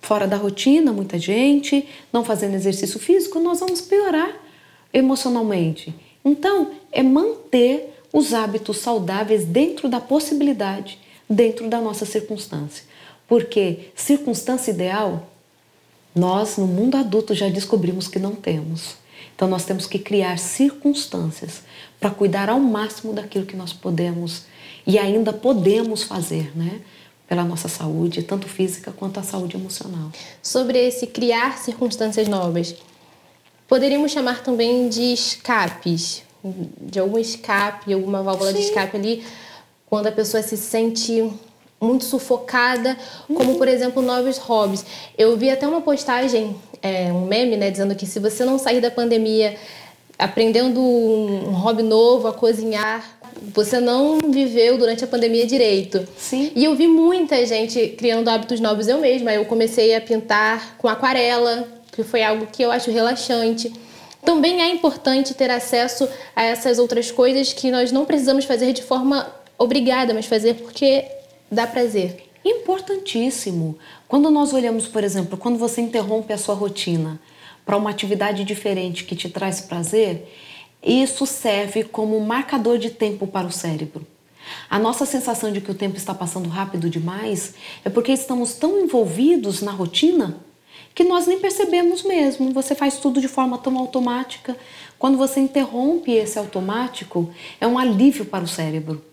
fora 0.00 0.26
da 0.26 0.36
rotina, 0.36 0.92
muita 0.92 1.18
gente, 1.18 1.88
não 2.12 2.24
fazendo 2.24 2.54
exercício 2.54 3.00
físico, 3.00 3.40
nós 3.40 3.60
vamos 3.60 3.80
piorar 3.80 4.30
emocionalmente. 4.92 5.94
Então, 6.24 6.72
é 6.92 7.02
manter 7.02 7.94
os 8.12 8.32
hábitos 8.32 8.78
saudáveis 8.78 9.44
dentro 9.44 9.88
da 9.88 10.00
possibilidade, 10.00 10.98
dentro 11.28 11.68
da 11.68 11.80
nossa 11.80 12.06
circunstância. 12.06 12.84
Porque 13.28 13.90
circunstância 13.94 14.70
ideal, 14.70 15.28
nós 16.14 16.56
no 16.56 16.66
mundo 16.66 16.96
adulto 16.96 17.34
já 17.34 17.48
descobrimos 17.48 18.08
que 18.08 18.18
não 18.18 18.34
temos. 18.34 18.96
Então 19.36 19.46
nós 19.46 19.64
temos 19.64 19.86
que 19.86 20.00
criar 20.00 20.38
circunstâncias 20.38 21.62
para 22.00 22.10
cuidar 22.10 22.48
ao 22.48 22.58
máximo 22.58 23.12
daquilo 23.12 23.46
que 23.46 23.54
nós 23.54 23.72
podemos 23.72 24.44
e 24.86 24.98
ainda 24.98 25.32
podemos 25.32 26.02
fazer, 26.02 26.56
né? 26.56 26.80
Pela 27.28 27.44
nossa 27.44 27.68
saúde, 27.68 28.22
tanto 28.22 28.48
física 28.48 28.90
quanto 28.90 29.20
a 29.20 29.22
saúde 29.22 29.54
emocional. 29.54 30.10
Sobre 30.42 30.78
esse 30.78 31.06
criar 31.06 31.58
circunstâncias 31.58 32.26
novas, 32.26 32.74
poderíamos 33.68 34.10
chamar 34.10 34.42
também 34.42 34.88
de 34.88 35.12
escapes, 35.12 36.22
de 36.80 36.98
algum 36.98 37.18
escape, 37.18 37.92
alguma 37.92 38.22
válvula 38.22 38.50
Sim. 38.50 38.56
de 38.56 38.62
escape 38.64 38.96
ali, 38.96 39.24
quando 39.86 40.06
a 40.06 40.12
pessoa 40.12 40.42
se 40.42 40.56
sente 40.56 41.30
muito 41.80 42.04
sufocada, 42.04 42.96
como 43.32 43.56
por 43.56 43.68
exemplo 43.68 44.02
novos 44.02 44.38
hobbies. 44.38 44.84
Eu 45.16 45.36
vi 45.36 45.50
até 45.50 45.66
uma 45.66 45.80
postagem, 45.80 46.56
é, 46.82 47.12
um 47.12 47.26
meme, 47.26 47.56
né, 47.56 47.70
dizendo 47.70 47.94
que 47.94 48.06
se 48.06 48.18
você 48.18 48.44
não 48.44 48.58
sair 48.58 48.80
da 48.80 48.90
pandemia 48.90 49.56
aprendendo 50.18 50.80
um 50.80 51.52
hobby 51.52 51.82
novo, 51.82 52.26
a 52.26 52.32
cozinhar, 52.32 53.18
você 53.54 53.78
não 53.78 54.18
viveu 54.18 54.76
durante 54.76 55.04
a 55.04 55.06
pandemia 55.06 55.46
direito. 55.46 56.06
Sim. 56.16 56.50
E 56.56 56.64
eu 56.64 56.74
vi 56.74 56.88
muita 56.88 57.46
gente 57.46 57.94
criando 57.96 58.28
hábitos 58.28 58.58
novos 58.58 58.88
eu 58.88 58.98
mesma. 58.98 59.32
Eu 59.32 59.44
comecei 59.44 59.94
a 59.94 60.00
pintar 60.00 60.76
com 60.76 60.88
aquarela, 60.88 61.68
que 61.92 62.02
foi 62.02 62.24
algo 62.24 62.46
que 62.46 62.62
eu 62.62 62.72
acho 62.72 62.90
relaxante. 62.90 63.72
Também 64.24 64.60
é 64.60 64.68
importante 64.68 65.34
ter 65.34 65.50
acesso 65.50 66.08
a 66.34 66.42
essas 66.42 66.80
outras 66.80 67.12
coisas 67.12 67.52
que 67.52 67.70
nós 67.70 67.92
não 67.92 68.04
precisamos 68.04 68.44
fazer 68.44 68.72
de 68.72 68.82
forma 68.82 69.26
obrigada, 69.56 70.12
mas 70.12 70.26
fazer 70.26 70.54
porque 70.54 71.04
dá 71.50 71.66
prazer. 71.66 72.28
Importantíssimo. 72.44 73.78
Quando 74.06 74.30
nós 74.30 74.52
olhamos, 74.52 74.86
por 74.86 75.02
exemplo, 75.02 75.36
quando 75.36 75.58
você 75.58 75.80
interrompe 75.80 76.32
a 76.32 76.38
sua 76.38 76.54
rotina 76.54 77.20
para 77.64 77.76
uma 77.76 77.90
atividade 77.90 78.44
diferente 78.44 79.04
que 79.04 79.16
te 79.16 79.28
traz 79.28 79.60
prazer, 79.60 80.32
isso 80.82 81.26
serve 81.26 81.84
como 81.84 82.18
marcador 82.20 82.78
de 82.78 82.90
tempo 82.90 83.26
para 83.26 83.46
o 83.46 83.52
cérebro. 83.52 84.06
A 84.70 84.78
nossa 84.78 85.04
sensação 85.04 85.52
de 85.52 85.60
que 85.60 85.70
o 85.70 85.74
tempo 85.74 85.96
está 85.96 86.14
passando 86.14 86.48
rápido 86.48 86.88
demais 86.88 87.54
é 87.84 87.90
porque 87.90 88.12
estamos 88.12 88.54
tão 88.54 88.80
envolvidos 88.80 89.60
na 89.60 89.72
rotina 89.72 90.38
que 90.94 91.04
nós 91.04 91.26
nem 91.26 91.38
percebemos 91.38 92.02
mesmo. 92.02 92.52
Você 92.52 92.74
faz 92.74 92.96
tudo 92.98 93.20
de 93.20 93.28
forma 93.28 93.58
tão 93.58 93.76
automática. 93.76 94.56
Quando 94.98 95.18
você 95.18 95.40
interrompe 95.40 96.12
esse 96.12 96.38
automático, 96.38 97.30
é 97.60 97.66
um 97.66 97.78
alívio 97.78 98.24
para 98.24 98.44
o 98.44 98.48
cérebro 98.48 99.04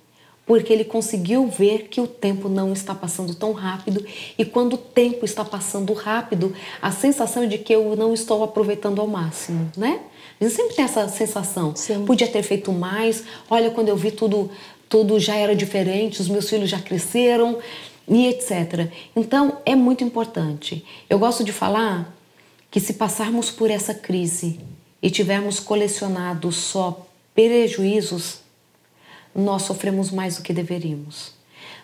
porque 0.46 0.72
ele 0.72 0.86
conseguiu 0.86 1.48
ver 1.48 1.88
que 1.90 2.00
o 2.00 2.08
tempo 2.08 2.48
não 2.48 2.72
está 2.72 2.94
passando 2.94 3.34
tão 3.34 3.52
rápido 3.52 4.06
e 4.38 4.46
quando 4.46 4.74
o 4.74 4.78
tempo 4.78 5.26
está 5.26 5.44
passando 5.44 5.92
rápido, 5.94 6.54
a 6.82 6.92
sensação 6.92 7.44
é 7.44 7.48
de 7.48 7.58
que 7.58 7.74
eu 7.74 7.96
não 7.96 8.14
estou 8.14 8.44
aproveitando 8.44 9.02
ao 9.02 9.08
máximo, 9.08 9.72
né? 9.76 10.02
A 10.40 10.44
gente 10.44 10.56
sempre 10.56 10.76
tem 10.76 10.86
essa 10.86 11.08
sensação. 11.08 11.76
Sim. 11.76 12.06
Podia 12.06 12.28
ter 12.28 12.44
feito 12.44 12.72
mais. 12.72 13.24
Olha, 13.50 13.72
quando 13.72 13.90
eu 13.90 13.96
vi 13.96 14.12
tudo, 14.12 14.52
tudo 14.90 15.20
já 15.20 15.36
era 15.36 15.56
diferente, 15.56 16.22
os 16.22 16.28
meus 16.28 16.50
filhos 16.50 16.70
já 16.70 16.80
cresceram 16.80 17.58
e 18.08 18.28
etc. 18.28 18.92
Então, 19.16 19.60
é 19.66 19.76
muito 19.76 20.04
importante. 20.04 20.86
Eu 21.10 21.18
gosto 21.18 21.44
de 21.44 21.54
falar 21.54 22.14
que 22.70 22.80
se 22.80 22.94
passarmos 22.94 23.50
por 23.50 23.72
essa 23.72 23.94
crise 23.94 24.60
e 25.02 25.10
tivermos 25.10 25.60
colecionado 25.60 26.52
só 26.52 27.08
prejuízos, 27.34 28.40
nós 29.36 29.64
sofremos 29.64 30.10
mais 30.10 30.38
do 30.38 30.44
que 30.44 30.54
deveríamos. 30.54 31.34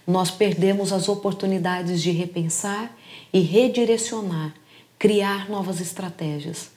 Nós 0.08 0.32
perdemos 0.32 0.94
as 0.94 1.10
oportunidades 1.10 2.02
de 2.02 2.12
repensar 2.12 2.96
e 3.34 3.42
redirecionar, 3.42 4.54
criar 4.98 5.50
novas 5.50 5.82
estratégias. 5.82 6.72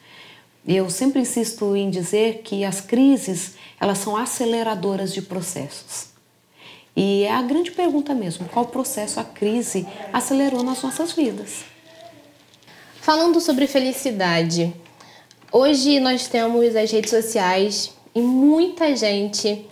Eu 0.66 0.90
sempre 0.90 1.20
insisto 1.20 1.76
em 1.76 1.90
dizer 1.90 2.40
que 2.42 2.64
as 2.64 2.80
crises, 2.80 3.54
elas 3.80 3.98
são 3.98 4.16
aceleradoras 4.16 5.12
de 5.12 5.22
processos. 5.22 6.08
E 6.96 7.24
é 7.24 7.32
a 7.32 7.42
grande 7.42 7.70
pergunta 7.70 8.14
mesmo, 8.14 8.48
qual 8.48 8.66
processo 8.66 9.20
a 9.20 9.24
crise 9.24 9.87
acelerou 10.12 10.62
nas 10.62 10.82
nossas 10.82 11.12
vidas? 11.12 11.64
Falando 13.00 13.40
sobre 13.40 13.66
felicidade, 13.66 14.72
hoje 15.52 16.00
nós 16.00 16.28
temos 16.28 16.74
as 16.74 16.90
redes 16.90 17.10
sociais 17.10 17.92
e 18.14 18.20
muita 18.20 18.96
gente 18.96 19.66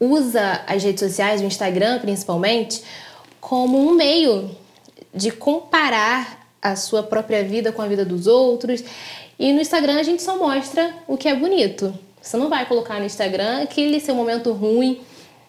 usa 0.00 0.62
as 0.66 0.82
redes 0.82 1.00
sociais, 1.00 1.40
o 1.40 1.44
Instagram 1.44 1.98
principalmente, 2.00 2.82
como 3.40 3.78
um 3.78 3.94
meio 3.94 4.50
de 5.14 5.30
comparar 5.30 6.46
a 6.60 6.76
sua 6.76 7.02
própria 7.02 7.42
vida 7.42 7.72
com 7.72 7.80
a 7.80 7.86
vida 7.86 8.04
dos 8.04 8.26
outros. 8.26 8.82
E 9.38 9.52
no 9.52 9.60
Instagram 9.60 9.98
a 9.98 10.02
gente 10.02 10.22
só 10.22 10.36
mostra 10.36 10.94
o 11.06 11.16
que 11.16 11.28
é 11.28 11.34
bonito. 11.34 11.96
Você 12.20 12.36
não 12.36 12.48
vai 12.48 12.66
colocar 12.66 12.98
no 12.98 13.06
Instagram 13.06 13.62
aquele 13.62 14.00
seu 14.00 14.14
momento 14.14 14.52
ruim, 14.52 15.00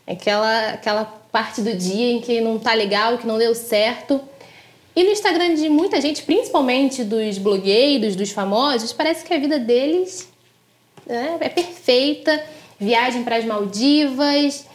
aquela, 0.06 0.70
aquela 0.70 1.06
parte 1.32 1.62
do 1.62 1.74
dia 1.74 2.14
em 2.14 2.22
que 2.22 2.40
não 2.40 2.60
tá 2.60 2.74
legal, 2.74 3.18
que 3.18 3.26
não 3.26 3.38
deu 3.38 3.56
certo. 3.56 4.22
E 4.96 5.04
no 5.04 5.12
Instagram 5.12 5.56
de 5.56 5.70
muita 5.70 6.00
gente, 6.00 6.24
principalmente 6.24 7.04
dos 7.04 7.38
blogueiros, 7.38 8.16
dos 8.16 8.32
famosos, 8.32 8.94
parece 8.94 9.26
que 9.26 9.34
a 9.34 9.40
vida 9.40 9.60
deles 9.60 10.28
né, 11.06 11.38
é 11.40 11.50
perfeita 11.50 12.44
viagem 12.80 13.24
para 13.24 13.38
as 13.38 13.46
Maldivas, 13.46 14.66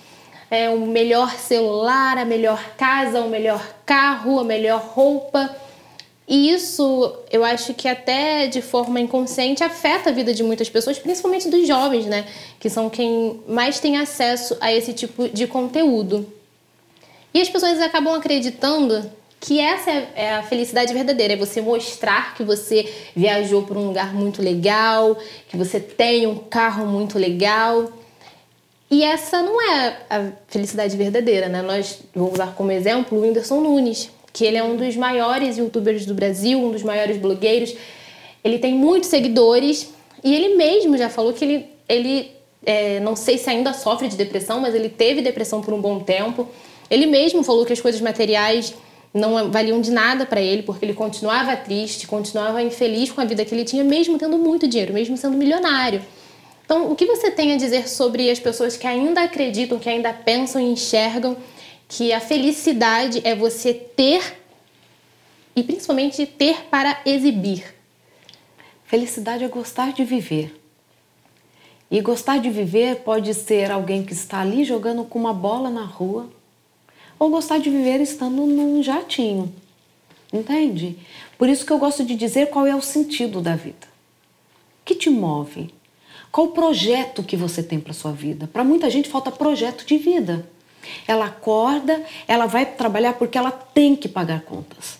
é, 0.50 0.68
o 0.68 0.86
melhor 0.86 1.32
celular, 1.36 2.18
a 2.18 2.24
melhor 2.24 2.62
casa, 2.76 3.20
o 3.20 3.28
melhor 3.28 3.66
carro, 3.86 4.38
a 4.38 4.44
melhor 4.44 4.80
roupa. 4.80 5.54
E 6.28 6.50
isso, 6.50 7.14
eu 7.30 7.44
acho 7.44 7.74
que 7.74 7.88
até 7.88 8.46
de 8.46 8.62
forma 8.62 9.00
inconsciente 9.00 9.64
afeta 9.64 10.10
a 10.10 10.12
vida 10.12 10.32
de 10.32 10.42
muitas 10.42 10.68
pessoas, 10.68 10.98
principalmente 10.98 11.48
dos 11.48 11.66
jovens, 11.66 12.06
né? 12.06 12.26
Que 12.60 12.70
são 12.70 12.88
quem 12.88 13.40
mais 13.48 13.80
tem 13.80 13.96
acesso 13.96 14.56
a 14.60 14.72
esse 14.72 14.92
tipo 14.92 15.28
de 15.28 15.46
conteúdo. 15.46 16.26
E 17.34 17.40
as 17.40 17.48
pessoas 17.48 17.80
acabam 17.80 18.14
acreditando 18.14 19.10
que 19.42 19.58
essa 19.58 19.90
é 19.90 20.36
a 20.36 20.42
felicidade 20.44 20.94
verdadeira, 20.94 21.32
é 21.32 21.36
você 21.36 21.60
mostrar 21.60 22.32
que 22.36 22.44
você 22.44 22.88
viajou 23.14 23.62
por 23.62 23.76
um 23.76 23.88
lugar 23.88 24.14
muito 24.14 24.40
legal, 24.40 25.18
que 25.48 25.56
você 25.56 25.80
tem 25.80 26.28
um 26.28 26.36
carro 26.36 26.86
muito 26.86 27.18
legal. 27.18 27.90
E 28.88 29.02
essa 29.02 29.42
não 29.42 29.60
é 29.60 29.96
a 30.08 30.30
felicidade 30.46 30.96
verdadeira, 30.96 31.48
né? 31.48 31.60
Nós 31.60 31.98
vou 32.14 32.32
usar 32.32 32.54
como 32.54 32.70
exemplo 32.70 33.18
o 33.18 33.22
Whindersson 33.22 33.60
Nunes, 33.60 34.10
que 34.32 34.44
ele 34.44 34.58
é 34.58 34.62
um 34.62 34.76
dos 34.76 34.94
maiores 34.94 35.58
youtubers 35.58 36.06
do 36.06 36.14
Brasil, 36.14 36.60
um 36.60 36.70
dos 36.70 36.84
maiores 36.84 37.16
blogueiros. 37.16 37.74
Ele 38.44 38.60
tem 38.60 38.74
muitos 38.74 39.10
seguidores 39.10 39.92
e 40.22 40.32
ele 40.32 40.54
mesmo 40.54 40.96
já 40.96 41.08
falou 41.08 41.32
que 41.32 41.44
ele, 41.44 41.66
ele 41.88 42.30
é, 42.64 43.00
não 43.00 43.16
sei 43.16 43.38
se 43.38 43.50
ainda 43.50 43.72
sofre 43.72 44.06
de 44.06 44.14
depressão, 44.14 44.60
mas 44.60 44.72
ele 44.72 44.88
teve 44.88 45.20
depressão 45.20 45.60
por 45.60 45.74
um 45.74 45.80
bom 45.80 45.98
tempo. 45.98 46.48
Ele 46.88 47.06
mesmo 47.06 47.42
falou 47.42 47.66
que 47.66 47.72
as 47.72 47.80
coisas 47.80 48.00
materiais 48.00 48.72
não 49.12 49.50
valiam 49.50 49.80
de 49.80 49.90
nada 49.90 50.24
para 50.24 50.40
ele, 50.40 50.62
porque 50.62 50.84
ele 50.84 50.94
continuava 50.94 51.54
triste, 51.56 52.06
continuava 52.06 52.62
infeliz 52.62 53.10
com 53.10 53.20
a 53.20 53.24
vida 53.24 53.44
que 53.44 53.54
ele 53.54 53.64
tinha, 53.64 53.84
mesmo 53.84 54.18
tendo 54.18 54.38
muito 54.38 54.66
dinheiro, 54.66 54.94
mesmo 54.94 55.16
sendo 55.16 55.36
milionário. 55.36 56.02
Então, 56.64 56.90
o 56.90 56.96
que 56.96 57.04
você 57.04 57.30
tem 57.30 57.52
a 57.52 57.56
dizer 57.56 57.88
sobre 57.88 58.30
as 58.30 58.38
pessoas 58.38 58.76
que 58.76 58.86
ainda 58.86 59.22
acreditam, 59.22 59.78
que 59.78 59.90
ainda 59.90 60.12
pensam 60.12 60.60
e 60.60 60.72
enxergam 60.72 61.36
que 61.86 62.12
a 62.12 62.20
felicidade 62.20 63.20
é 63.24 63.34
você 63.34 63.74
ter 63.74 64.38
e 65.54 65.62
principalmente 65.62 66.24
ter 66.24 66.64
para 66.70 66.98
exibir? 67.04 67.74
Felicidade 68.84 69.44
é 69.44 69.48
gostar 69.48 69.92
de 69.92 70.04
viver. 70.04 70.58
E 71.90 72.00
gostar 72.00 72.38
de 72.38 72.48
viver 72.48 73.00
pode 73.00 73.34
ser 73.34 73.70
alguém 73.70 74.02
que 74.02 74.14
está 74.14 74.40
ali 74.40 74.64
jogando 74.64 75.04
com 75.04 75.18
uma 75.18 75.34
bola 75.34 75.68
na 75.68 75.84
rua, 75.84 76.30
ou 77.22 77.30
gostar 77.30 77.58
de 77.58 77.70
viver 77.70 78.00
estando 78.00 78.44
num 78.44 78.82
jatinho. 78.82 79.54
Entende? 80.32 80.98
Por 81.38 81.48
isso 81.48 81.64
que 81.64 81.72
eu 81.72 81.78
gosto 81.78 82.04
de 82.04 82.16
dizer 82.16 82.50
qual 82.50 82.66
é 82.66 82.74
o 82.74 82.82
sentido 82.82 83.40
da 83.40 83.54
vida. 83.54 83.86
O 84.80 84.84
que 84.84 84.96
te 84.96 85.08
move? 85.08 85.72
Qual 86.32 86.48
o 86.48 86.50
projeto 86.50 87.22
que 87.22 87.36
você 87.36 87.62
tem 87.62 87.78
para 87.78 87.92
sua 87.92 88.10
vida? 88.10 88.48
Para 88.48 88.64
muita 88.64 88.90
gente 88.90 89.08
falta 89.08 89.30
projeto 89.30 89.86
de 89.86 89.98
vida. 89.98 90.50
Ela 91.06 91.26
acorda, 91.26 92.04
ela 92.26 92.46
vai 92.46 92.66
trabalhar 92.66 93.12
porque 93.12 93.38
ela 93.38 93.52
tem 93.52 93.94
que 93.94 94.08
pagar 94.08 94.40
contas. 94.40 94.98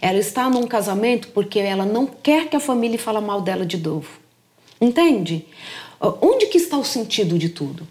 Ela 0.00 0.18
está 0.18 0.50
num 0.50 0.66
casamento 0.66 1.28
porque 1.28 1.60
ela 1.60 1.86
não 1.86 2.04
quer 2.04 2.48
que 2.48 2.56
a 2.56 2.60
família 2.60 2.98
fale 2.98 3.20
mal 3.20 3.40
dela 3.40 3.64
de 3.64 3.76
novo. 3.76 4.10
Entende? 4.80 5.46
Onde 6.20 6.46
que 6.46 6.58
está 6.58 6.76
o 6.76 6.84
sentido 6.84 7.38
de 7.38 7.48
tudo? 7.48 7.86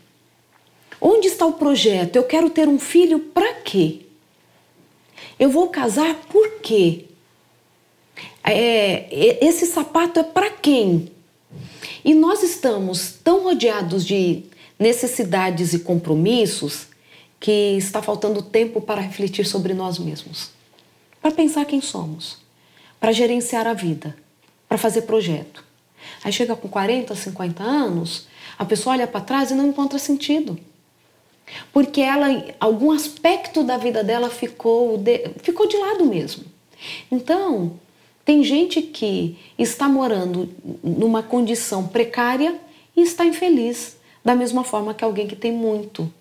Onde 1.02 1.28
está 1.28 1.48
o 1.48 1.54
projeto? 1.54 2.16
Eu 2.16 2.24
quero 2.24 2.48
ter 2.52 2.68
um 2.68 2.78
filho 2.78 3.20
para 3.20 3.56
quê? 3.56 4.02
Eu 5.40 5.50
vou 5.50 5.70
casar 5.70 6.14
por 6.30 6.60
quê? 6.62 7.06
É, 8.44 9.44
esse 9.44 9.66
sapato 9.66 10.20
é 10.20 10.24
para 10.24 10.52
quem? 10.52 11.12
E 12.06 12.14
nós 12.14 12.44
estamos 12.44 13.16
tão 13.24 13.44
rodeados 13.44 14.06
de 14.06 14.44
necessidades 14.78 15.74
e 15.74 15.80
compromissos 15.80 16.88
que 17.40 17.76
está 17.78 18.04
faltando 18.04 18.44
tempo 18.44 18.80
para 18.80 19.02
refletir 19.02 19.46
sobre 19.46 19.74
nós 19.74 19.98
mesmos, 19.98 20.52
para 21.20 21.32
pensar 21.32 21.66
quem 21.66 21.82
somos, 21.82 22.38
para 23.00 23.12
gerenciar 23.12 23.66
a 23.66 23.74
vida, 23.74 24.16
para 24.70 24.78
fazer 24.78 25.04
projeto. 25.04 25.64
Aí 26.24 26.32
chega 26.32 26.56
com 26.56 26.68
40, 26.68 27.16
50 27.16 27.64
anos, 27.64 28.28
a 28.58 28.66
pessoa 28.66 28.94
olha 28.94 29.08
para 29.08 29.22
trás 29.22 29.50
e 29.50 29.56
não 29.56 29.68
encontra 29.68 29.98
sentido. 29.98 30.60
Porque 31.72 32.02
ela, 32.02 32.28
algum 32.60 32.92
aspecto 32.92 33.64
da 33.64 33.78
vida 33.78 34.04
dela 34.04 34.30
ficou 34.30 34.98
de, 34.98 35.30
ficou 35.42 35.68
de 35.68 35.78
lado 35.78 36.06
mesmo. 36.06 36.44
Então, 37.12 37.80
tem 38.26 38.44
gente 38.44 38.82
que 38.82 39.38
está 39.58 39.88
morando 39.88 40.50
numa 40.84 41.24
condição 41.24 41.88
precária 41.88 42.56
e 42.96 43.02
está 43.02 43.26
infeliz, 43.26 43.98
da 44.24 44.36
mesma 44.36 44.64
forma 44.64 44.94
que 44.94 45.04
alguém 45.04 45.28
que 45.28 45.36
tem 45.36 45.52
muito. 45.52 46.12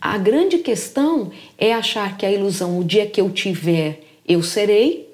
A 0.00 0.16
grande 0.16 0.58
questão 0.58 1.30
é 1.58 1.72
achar 1.72 2.16
que 2.16 2.24
a 2.24 2.32
ilusão, 2.32 2.78
o 2.78 2.84
dia 2.84 3.06
que 3.06 3.20
eu 3.20 3.30
tiver, 3.30 4.02
eu 4.26 4.42
serei, 4.42 5.08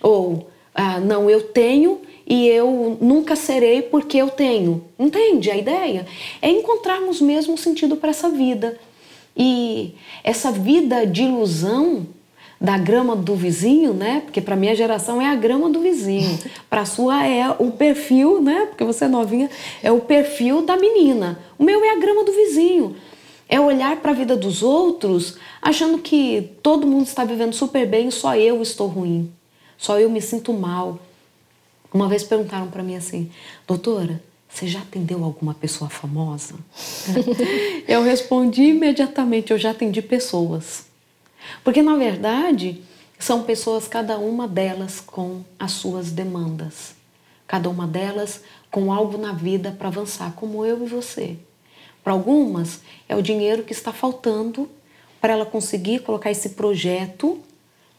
ou 0.00 0.48
ah, 0.74 1.00
não, 1.00 1.28
eu 1.28 1.42
tenho 1.42 2.00
e 2.28 2.46
eu 2.46 2.98
nunca 3.00 3.34
serei 3.34 3.80
porque 3.80 4.18
eu 4.18 4.28
tenho. 4.28 4.84
Entende 4.98 5.50
a 5.50 5.56
ideia? 5.56 6.06
É 6.42 6.50
encontrarmos 6.50 7.22
mesmo 7.22 7.56
sentido 7.56 7.96
para 7.96 8.10
essa 8.10 8.28
vida. 8.28 8.78
E 9.34 9.94
essa 10.22 10.52
vida 10.52 11.06
de 11.06 11.22
ilusão 11.22 12.06
da 12.60 12.76
grama 12.76 13.16
do 13.16 13.34
vizinho, 13.34 13.94
né? 13.94 14.20
Porque 14.26 14.42
para 14.42 14.56
minha 14.56 14.74
geração 14.74 15.22
é 15.22 15.26
a 15.26 15.34
grama 15.34 15.70
do 15.70 15.80
vizinho. 15.80 16.38
Para 16.68 16.82
a 16.82 16.86
sua 16.86 17.24
é 17.24 17.48
o 17.58 17.70
perfil, 17.70 18.42
né? 18.42 18.66
Porque 18.66 18.84
você 18.84 19.04
é 19.04 19.08
novinha, 19.08 19.48
é 19.82 19.92
o 19.92 20.00
perfil 20.00 20.62
da 20.62 20.76
menina. 20.76 21.38
O 21.56 21.62
meu 21.64 21.82
é 21.84 21.90
a 21.92 21.98
grama 21.98 22.24
do 22.24 22.32
vizinho. 22.32 22.96
É 23.48 23.58
olhar 23.58 23.96
para 24.02 24.10
a 24.10 24.14
vida 24.14 24.36
dos 24.36 24.62
outros 24.62 25.38
achando 25.62 25.98
que 25.98 26.50
todo 26.62 26.86
mundo 26.86 27.06
está 27.06 27.24
vivendo 27.24 27.54
super 27.54 27.86
bem, 27.86 28.10
só 28.10 28.36
eu 28.36 28.60
estou 28.60 28.88
ruim. 28.88 29.32
Só 29.78 29.98
eu 29.98 30.10
me 30.10 30.20
sinto 30.20 30.52
mal. 30.52 30.98
Uma 31.92 32.08
vez 32.08 32.22
perguntaram 32.22 32.68
para 32.68 32.82
mim 32.82 32.96
assim: 32.96 33.30
"Doutora, 33.66 34.22
você 34.48 34.66
já 34.66 34.80
atendeu 34.80 35.24
alguma 35.24 35.54
pessoa 35.54 35.88
famosa?" 35.88 36.54
eu 37.88 38.02
respondi 38.02 38.64
imediatamente: 38.64 39.52
"Eu 39.52 39.58
já 39.58 39.70
atendi 39.70 40.02
pessoas." 40.02 40.86
Porque 41.64 41.82
na 41.82 41.96
verdade, 41.96 42.82
são 43.18 43.42
pessoas 43.42 43.88
cada 43.88 44.18
uma 44.18 44.46
delas 44.46 45.00
com 45.00 45.42
as 45.58 45.72
suas 45.72 46.10
demandas. 46.10 46.94
Cada 47.46 47.68
uma 47.68 47.86
delas 47.86 48.42
com 48.70 48.92
algo 48.92 49.16
na 49.16 49.32
vida 49.32 49.74
para 49.76 49.88
avançar, 49.88 50.32
como 50.34 50.64
eu 50.64 50.84
e 50.84 50.88
você. 50.88 51.36
Para 52.04 52.12
algumas, 52.12 52.80
é 53.08 53.16
o 53.16 53.22
dinheiro 53.22 53.62
que 53.62 53.72
está 53.72 53.92
faltando 53.92 54.68
para 55.20 55.32
ela 55.32 55.46
conseguir 55.46 56.00
colocar 56.00 56.30
esse 56.30 56.50
projeto 56.50 57.40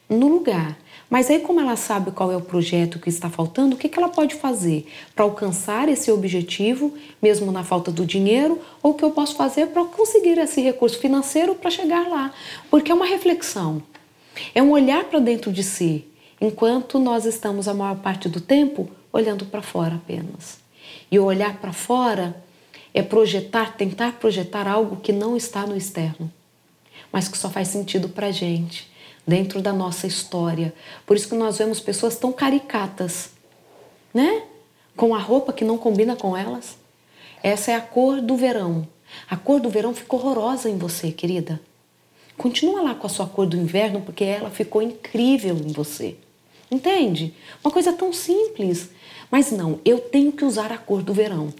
no 0.09 0.27
lugar. 0.27 0.77
Mas 1.09 1.29
aí, 1.29 1.39
como 1.39 1.59
ela 1.59 1.75
sabe 1.75 2.11
qual 2.11 2.31
é 2.31 2.37
o 2.37 2.41
projeto 2.41 2.99
que 2.99 3.09
está 3.09 3.29
faltando, 3.29 3.75
o 3.75 3.77
que, 3.77 3.89
que 3.89 3.97
ela 3.97 4.09
pode 4.09 4.35
fazer 4.35 4.87
para 5.15 5.25
alcançar 5.25 5.89
esse 5.89 6.11
objetivo, 6.11 6.93
mesmo 7.21 7.51
na 7.51 7.63
falta 7.63 7.91
do 7.91 8.05
dinheiro, 8.05 8.59
ou 8.81 8.91
o 8.91 8.93
que 8.93 9.03
eu 9.03 9.11
posso 9.11 9.35
fazer 9.35 9.67
para 9.67 9.83
conseguir 9.85 10.37
esse 10.37 10.61
recurso 10.61 10.99
financeiro 10.99 11.55
para 11.55 11.71
chegar 11.71 12.07
lá? 12.07 12.31
Porque 12.69 12.91
é 12.91 12.95
uma 12.95 13.07
reflexão, 13.07 13.81
é 14.53 14.61
um 14.61 14.71
olhar 14.71 15.05
para 15.05 15.19
dentro 15.19 15.51
de 15.51 15.63
si, 15.63 16.05
enquanto 16.39 16.99
nós 16.99 17.25
estamos 17.25 17.67
a 17.67 17.73
maior 17.73 17.97
parte 17.97 18.29
do 18.29 18.39
tempo 18.39 18.87
olhando 19.11 19.45
para 19.45 19.63
fora 19.63 19.95
apenas. 19.95 20.59
E 21.11 21.17
o 21.17 21.25
olhar 21.25 21.57
para 21.59 21.73
fora 21.73 22.35
é 22.93 23.01
projetar, 23.01 23.75
tentar 23.75 24.13
projetar 24.13 24.67
algo 24.67 24.97
que 24.97 25.11
não 25.11 25.35
está 25.35 25.65
no 25.65 25.75
externo, 25.75 26.31
mas 27.11 27.27
que 27.27 27.37
só 27.37 27.49
faz 27.49 27.67
sentido 27.67 28.09
para 28.09 28.27
a 28.27 28.31
gente, 28.31 28.89
dentro 29.29 29.61
da 29.61 29.71
nossa 29.71 30.07
história. 30.07 30.73
Por 31.05 31.15
isso 31.15 31.29
que 31.29 31.35
nós 31.35 31.59
vemos 31.59 31.79
pessoas 31.79 32.17
tão 32.17 32.33
caricatas, 32.33 33.29
né? 34.13 34.43
Com 34.97 35.13
a 35.13 35.19
roupa 35.19 35.53
que 35.53 35.63
não 35.63 35.77
combina 35.77 36.15
com 36.15 36.35
elas. 36.35 36.77
Essa 37.41 37.71
é 37.71 37.75
a 37.75 37.81
cor 37.81 38.19
do 38.19 38.35
verão. 38.35 38.87
A 39.29 39.37
cor 39.37 39.59
do 39.59 39.69
verão 39.69 39.93
ficou 39.93 40.19
horrorosa 40.19 40.69
em 40.69 40.77
você, 40.77 41.11
querida. 41.11 41.61
Continua 42.37 42.81
lá 42.81 42.95
com 42.95 43.05
a 43.05 43.09
sua 43.09 43.27
cor 43.27 43.45
do 43.45 43.55
inverno, 43.55 44.01
porque 44.01 44.23
ela 44.23 44.49
ficou 44.49 44.81
incrível 44.81 45.55
em 45.55 45.71
você. 45.71 46.17
Entende? 46.71 47.33
Uma 47.63 47.71
coisa 47.71 47.93
tão 47.93 48.11
simples. 48.11 48.89
Mas 49.29 49.51
não, 49.51 49.79
eu 49.85 49.99
tenho 49.99 50.31
que 50.31 50.43
usar 50.43 50.71
a 50.71 50.77
cor 50.77 51.01
do 51.03 51.13
verão. 51.13 51.53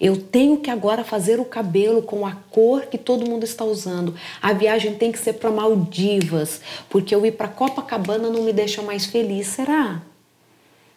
Eu 0.00 0.16
tenho 0.16 0.58
que 0.58 0.70
agora 0.70 1.02
fazer 1.02 1.40
o 1.40 1.44
cabelo 1.44 2.02
com 2.02 2.26
a 2.26 2.32
cor 2.50 2.86
que 2.86 2.98
todo 2.98 3.28
mundo 3.28 3.44
está 3.44 3.64
usando. 3.64 4.14
A 4.40 4.52
viagem 4.52 4.94
tem 4.94 5.10
que 5.10 5.18
ser 5.18 5.34
para 5.34 5.50
Maldivas, 5.50 6.60
porque 6.90 7.14
eu 7.14 7.24
ir 7.24 7.32
para 7.32 7.48
Copacabana 7.48 8.28
não 8.28 8.42
me 8.42 8.52
deixa 8.52 8.82
mais 8.82 9.06
feliz, 9.06 9.46
será? 9.48 10.02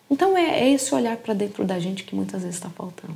Então 0.09 0.37
é, 0.37 0.61
é 0.61 0.69
esse 0.69 0.93
olhar 0.93 1.17
para 1.17 1.33
dentro 1.33 1.63
da 1.63 1.79
gente 1.79 2.03
que 2.03 2.15
muitas 2.15 2.41
vezes 2.41 2.57
está 2.57 2.69
faltando. 2.69 3.15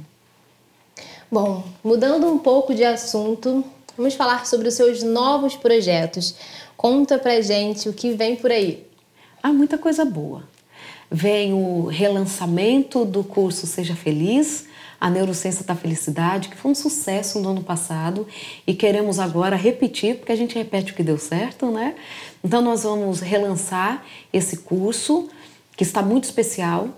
Bom, 1.32 1.64
mudando 1.84 2.28
um 2.28 2.40
pouco 2.40 2.74
de 2.74 2.84
assunto, 2.84 3.64
vamos 3.96 4.16
falar 4.16 4.48
sobre 4.48 4.68
os 4.68 4.74
seus 4.74 5.04
novos 5.04 5.56
projetos. 5.56 6.36
Conta 6.76 7.20
pra 7.20 7.42
gente 7.42 7.88
o 7.88 7.94
que 7.94 8.12
vem 8.14 8.36
por 8.36 8.52
aí. 8.52 8.88
Há 9.44 9.54
muita 9.54 9.78
coisa 9.78 10.04
boa. 10.04 10.44
Vem 11.12 11.54
o 11.54 11.86
relançamento 11.86 13.06
do 13.06 13.24
curso 13.24 13.68
Seja 13.68 13.96
Feliz, 13.96 14.66
a 15.00 15.10
Neurociência 15.10 15.64
da 15.64 15.76
Felicidade, 15.76 16.50
que 16.50 16.58
foi 16.58 16.72
um 16.72 16.76
sucesso 16.76 17.40
no 17.40 17.50
ano 17.50 17.64
passado 17.64 18.28
e 18.68 18.74
queremos 18.74 19.20
agora 19.20 19.56
repetir, 19.56 20.18
porque 20.18 20.32
a 20.32 20.36
gente 20.36 20.56
repete 20.56 20.92
o 20.92 20.96
que 20.96 21.04
deu 21.04 21.18
certo, 21.18 21.72
né? 21.72 21.96
Então 22.44 22.62
nós 22.62 22.84
vamos 22.84 23.20
relançar 23.20 24.04
esse 24.34 24.58
curso, 24.58 25.30
que 25.76 25.84
está 25.84 26.02
muito 26.02 26.26
especial. 26.26 26.90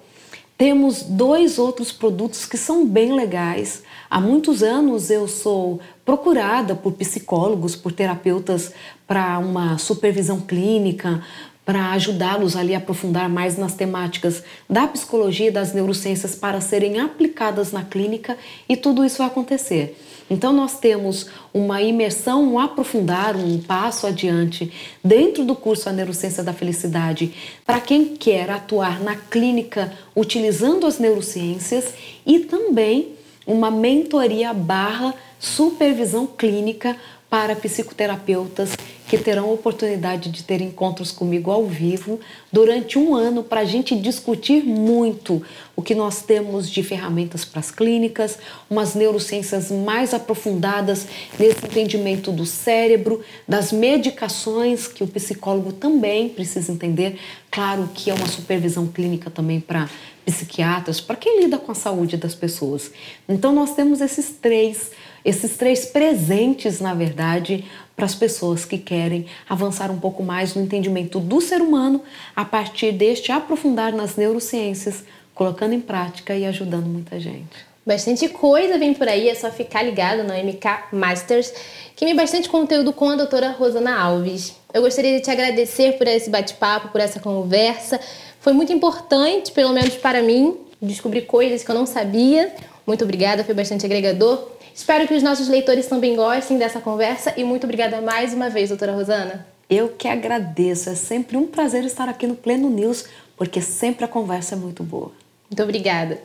Temos 0.58 1.04
dois 1.04 1.60
outros 1.60 1.92
produtos 1.92 2.46
que 2.46 2.58
são 2.58 2.86
bem 2.86 3.14
legais. 3.14 3.84
Há 4.10 4.20
muitos 4.20 4.62
anos 4.62 5.10
eu 5.10 5.28
sou 5.28 5.80
procurada 6.04 6.76
por 6.76 6.94
psicólogos, 6.94 7.76
por 7.76 7.92
terapeutas 7.92 8.72
para 9.08 9.40
uma 9.40 9.78
supervisão 9.78 10.40
clínica, 10.40 11.24
para 11.72 11.92
ajudá-los 11.92 12.58
ali 12.58 12.76
a 12.76 12.80
aprofundar 12.80 13.30
mais 13.30 13.58
nas 13.58 13.74
temáticas 13.74 14.44
da 14.70 14.86
psicologia 14.88 15.48
e 15.48 15.52
das 15.52 15.74
neurociências 15.74 16.36
para 16.36 16.60
serem 16.60 17.00
aplicadas 17.00 17.72
na 17.72 17.82
clínica 17.82 18.38
e 18.68 18.76
tudo 18.76 19.06
isso 19.06 19.20
vai 19.20 19.28
acontecer. 19.28 19.98
Então 20.30 20.52
nós 20.52 20.80
temos 20.80 21.28
uma 21.54 21.82
imersão, 21.82 22.44
um 22.44 22.60
aprofundar, 22.60 23.38
um 23.38 23.58
passo 23.58 24.06
adiante 24.06 24.70
dentro 25.02 25.46
do 25.46 25.56
curso 25.56 25.88
A 25.88 25.94
Neurociência 25.94 26.44
da 26.44 26.52
Felicidade 26.52 27.34
para 27.66 27.80
quem 27.80 28.18
quer 28.18 28.50
atuar 28.50 29.00
na 29.00 29.16
clínica 29.16 29.94
utilizando 30.14 30.86
as 30.86 31.00
neurociências 31.00 31.94
e 32.26 32.40
também 32.40 33.14
uma 33.48 33.72
mentoria 33.72 34.54
barra 34.54 35.16
supervisão 35.40 36.28
clínica 36.28 36.98
para 37.32 37.56
psicoterapeutas 37.56 38.76
que 39.08 39.18
terão 39.18 39.54
oportunidade 39.54 40.30
de 40.30 40.44
ter 40.44 40.62
encontros 40.62 41.14
comigo 41.14 41.50
ao 41.50 41.66
vivo 41.66 42.20
durante 42.52 43.00
um 43.00 43.16
ano 43.16 43.42
para 43.42 43.62
a 43.62 43.66
gente 43.66 43.96
discutir 43.96 44.64
muito 44.64 45.42
o 45.74 45.82
que 45.82 45.96
nós 45.96 46.22
temos 46.22 46.70
de 46.70 46.84
ferramentas 46.84 47.46
para 47.46 47.62
as 47.62 47.72
clínicas, 47.72 48.38
umas 48.70 48.96
neurociências 48.96 49.72
mais 49.72 50.14
aprofundadas 50.14 51.08
nesse 51.40 51.66
entendimento 51.66 52.34
do 52.34 52.46
cérebro, 52.46 53.22
das 53.48 53.72
medicações 53.72 54.88
que 54.88 55.04
o 55.04 55.08
psicólogo 55.08 55.72
também 55.72 56.28
precisa 56.28 56.72
entender. 56.72 57.18
Claro 57.50 57.90
que 57.94 58.10
é 58.10 58.14
uma 58.14 58.28
supervisão 58.28 58.88
clínica 58.88 59.30
também 59.30 59.62
para 59.62 59.90
psiquiatras, 60.26 61.02
para 61.02 61.16
quem 61.16 61.42
lida 61.42 61.58
com 61.58 61.72
a 61.72 61.76
saúde 61.76 62.18
das 62.18 62.36
pessoas. 62.36 62.92
Então 63.28 63.52
nós 63.54 63.74
temos 63.74 64.02
esses 64.02 64.30
três 64.42 64.92
esses 65.24 65.56
três 65.56 65.86
presentes, 65.86 66.80
na 66.80 66.94
verdade, 66.94 67.66
para 67.96 68.06
as 68.06 68.16
pessoas 68.16 68.66
que 68.66 68.78
querem 68.78 69.28
avançar 69.48 69.92
um 69.92 70.00
pouco 70.00 70.24
mais 70.24 70.56
no 70.56 70.64
entendimento 70.64 71.20
do 71.20 71.40
ser 71.40 71.62
humano 71.62 72.02
a 72.36 72.44
partir 72.44 72.92
deste 72.92 73.32
aprofundar 73.32 73.94
nas 73.94 74.16
neurociências, 74.16 75.04
colocando 75.36 75.74
em 75.74 75.80
prática 75.80 76.36
e 76.36 76.46
ajudando 76.46 76.88
muita 76.88 77.20
gente. 77.20 77.72
Bastante 77.86 78.30
coisa 78.30 78.78
vem 78.78 78.94
por 78.94 79.08
aí, 79.08 79.28
é 79.28 79.34
só 79.34 79.50
ficar 79.50 79.82
ligado 79.82 80.24
no 80.24 80.34
MK 80.34 80.94
Masters, 80.94 81.52
que 81.96 82.06
tem 82.06 82.16
bastante 82.16 82.48
conteúdo 82.48 82.94
com 82.94 83.10
a 83.10 83.16
doutora 83.16 83.52
Rosana 83.52 84.00
Alves. 84.00 84.56
Eu 84.74 84.84
gostaria 84.84 85.18
de 85.18 85.24
te 85.24 85.32
agradecer 85.32 85.98
por 85.98 86.08
esse 86.08 86.30
bate-papo, 86.30 86.90
por 86.90 87.02
essa 87.02 87.20
conversa. 87.20 88.00
Foi 88.42 88.54
muito 88.54 88.74
importante, 88.74 89.52
pelo 89.52 89.72
menos 89.72 89.96
para 89.96 90.24
mim, 90.24 90.58
descobrir 90.82 91.22
coisas 91.22 91.64
que 91.64 91.70
eu 91.70 91.76
não 91.76 91.86
sabia. 91.86 92.52
Muito 92.88 93.04
obrigada, 93.04 93.44
foi 93.44 93.54
bastante 93.54 93.86
agregador. 93.86 94.50
Espero 94.74 95.08
que 95.08 95.14
os 95.14 95.22
nossos 95.22 95.48
leitores 95.48 95.86
também 95.86 96.16
gostem 96.16 96.58
dessa 96.58 96.82
conversa 96.82 97.36
e 97.38 97.44
muito 97.44 97.66
obrigada 97.66 98.02
mais 98.02 98.34
uma 98.34 98.50
vez, 98.50 98.70
doutora 98.70 98.94
Rosana. 98.94 99.46
Eu 99.70 99.90
que 99.90 100.08
agradeço, 100.08 100.90
é 100.90 100.96
sempre 100.96 101.38
um 101.38 101.46
prazer 101.46 101.86
estar 101.86 102.10
aqui 102.10 102.26
no 102.26 102.36
Pleno 102.36 102.68
News, 102.68 103.06
porque 103.38 103.62
sempre 103.62 104.06
a 104.06 104.08
conversa 104.08 104.56
é 104.56 104.58
muito 104.58 104.82
boa. 104.84 105.12
Muito 105.48 105.62
obrigada. 105.62 106.20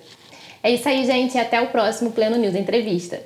É 0.63 0.71
isso 0.71 0.89
aí, 0.89 1.05
gente, 1.05 1.37
até 1.37 1.61
o 1.61 1.67
próximo 1.67 2.13
Pleno 2.13 2.39
News 2.39 2.55
Entrevista. 2.55 3.21